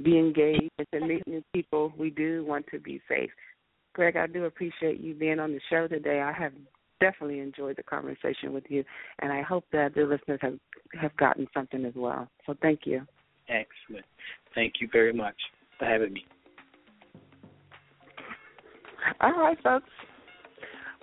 be 0.02 0.18
engaged 0.18 0.70
and 0.78 0.86
to 0.92 1.06
meet 1.06 1.26
new 1.26 1.42
people, 1.54 1.92
we 1.98 2.10
do 2.10 2.44
want 2.46 2.66
to 2.70 2.78
be 2.78 3.00
safe. 3.08 3.30
Greg, 3.94 4.16
I 4.16 4.26
do 4.26 4.44
appreciate 4.44 5.00
you 5.00 5.14
being 5.14 5.40
on 5.40 5.52
the 5.52 5.60
show 5.70 5.88
today. 5.88 6.20
I 6.20 6.32
have 6.32 6.52
definitely 7.00 7.40
enjoyed 7.40 7.76
the 7.76 7.82
conversation 7.82 8.52
with 8.52 8.64
you, 8.68 8.84
and 9.20 9.32
I 9.32 9.42
hope 9.42 9.64
that 9.72 9.94
the 9.94 10.02
listeners 10.02 10.40
have 10.42 10.58
have 11.00 11.16
gotten 11.16 11.46
something 11.52 11.84
as 11.84 11.94
well. 11.94 12.28
So 12.46 12.54
thank 12.60 12.80
you. 12.84 13.02
Excellent. 13.48 14.06
Thank 14.54 14.74
you 14.80 14.88
very 14.92 15.12
much 15.12 15.36
for 15.78 15.84
having 15.84 16.12
me. 16.12 16.24
All 19.20 19.32
right, 19.32 19.58
folks. 19.62 19.88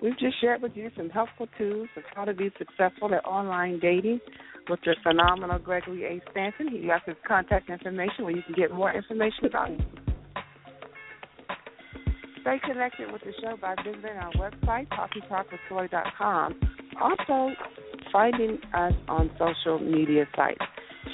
We've 0.02 0.18
just 0.18 0.40
shared 0.40 0.60
with 0.60 0.72
you 0.74 0.90
some 0.96 1.08
helpful 1.08 1.48
tools 1.56 1.88
of 1.96 2.02
how 2.14 2.24
to 2.26 2.34
be 2.34 2.50
successful 2.58 3.14
at 3.14 3.24
online 3.24 3.78
dating 3.80 4.20
with 4.68 4.80
the 4.84 4.94
phenomenal 5.02 5.58
Gregory 5.58 6.04
A. 6.04 6.30
Stanton. 6.30 6.68
He 6.68 6.86
has 6.88 7.00
his 7.06 7.16
contact 7.26 7.70
information 7.70 8.24
where 8.24 8.36
you 8.36 8.42
can 8.42 8.54
get 8.54 8.72
more 8.72 8.92
information 8.92 9.46
about 9.46 9.70
him. 9.70 9.86
Stay 12.42 12.58
connected 12.64 13.10
with 13.10 13.22
the 13.22 13.32
show 13.42 13.56
by 13.60 13.74
visiting 13.84 14.16
our 14.18 14.32
website, 14.32 14.86
coffeetalkwithsoy.com. 14.88 16.60
Also, 17.00 17.54
finding 18.12 18.58
us 18.74 18.92
on 19.08 19.30
social 19.38 19.78
media 19.78 20.26
sites. 20.36 20.60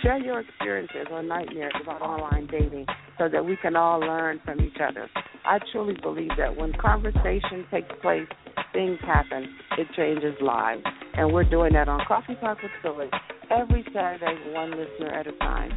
Share 0.00 0.18
your 0.18 0.40
experiences 0.40 1.06
or 1.10 1.22
nightmares 1.22 1.74
about 1.82 2.00
online 2.00 2.46
dating 2.46 2.86
so 3.18 3.28
that 3.28 3.44
we 3.44 3.56
can 3.56 3.76
all 3.76 4.00
learn 4.00 4.40
from 4.44 4.60
each 4.60 4.78
other. 4.82 5.08
I 5.44 5.58
truly 5.70 5.96
believe 6.02 6.30
that 6.38 6.56
when 6.56 6.72
conversation 6.72 7.66
takes 7.70 7.88
place, 8.00 8.26
things 8.72 8.98
happen. 9.02 9.46
It 9.78 9.88
changes 9.96 10.34
lives. 10.40 10.82
And 11.14 11.32
we're 11.32 11.44
doing 11.44 11.74
that 11.74 11.88
on 11.88 12.00
Coffee 12.06 12.36
Talk 12.40 12.58
with 12.62 12.72
Soy 12.82 13.08
every 13.50 13.84
Saturday, 13.92 14.52
one 14.52 14.70
listener 14.70 15.10
at 15.10 15.26
a 15.26 15.32
time. 15.32 15.70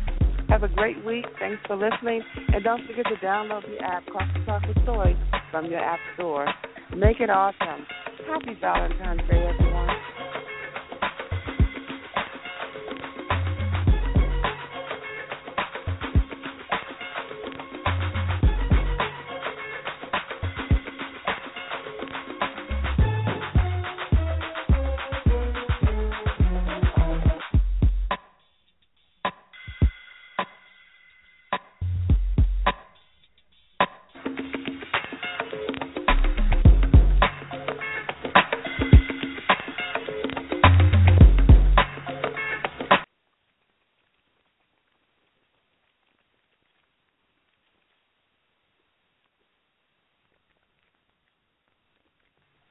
Have 0.50 0.64
a 0.64 0.70
great 0.70 1.04
week. 1.04 1.26
Thanks 1.40 1.62
for 1.68 1.76
listening. 1.76 2.22
And 2.54 2.64
don't 2.64 2.86
forget 2.88 3.06
to 3.06 3.26
download 3.26 3.64
the 3.68 3.84
app 3.84 4.04
Coffee 4.12 4.46
Talk 4.46 4.62
with 4.68 4.78
Soy 4.86 5.16
from 5.52 5.66
your 5.66 5.80
app 5.80 6.00
store. 6.16 6.48
Make 6.96 7.20
it 7.20 7.30
awesome. 7.30 7.86
Happy 8.28 8.58
Valentine's 8.62 9.22
Day, 9.30 9.52
everyone. 9.54 10.05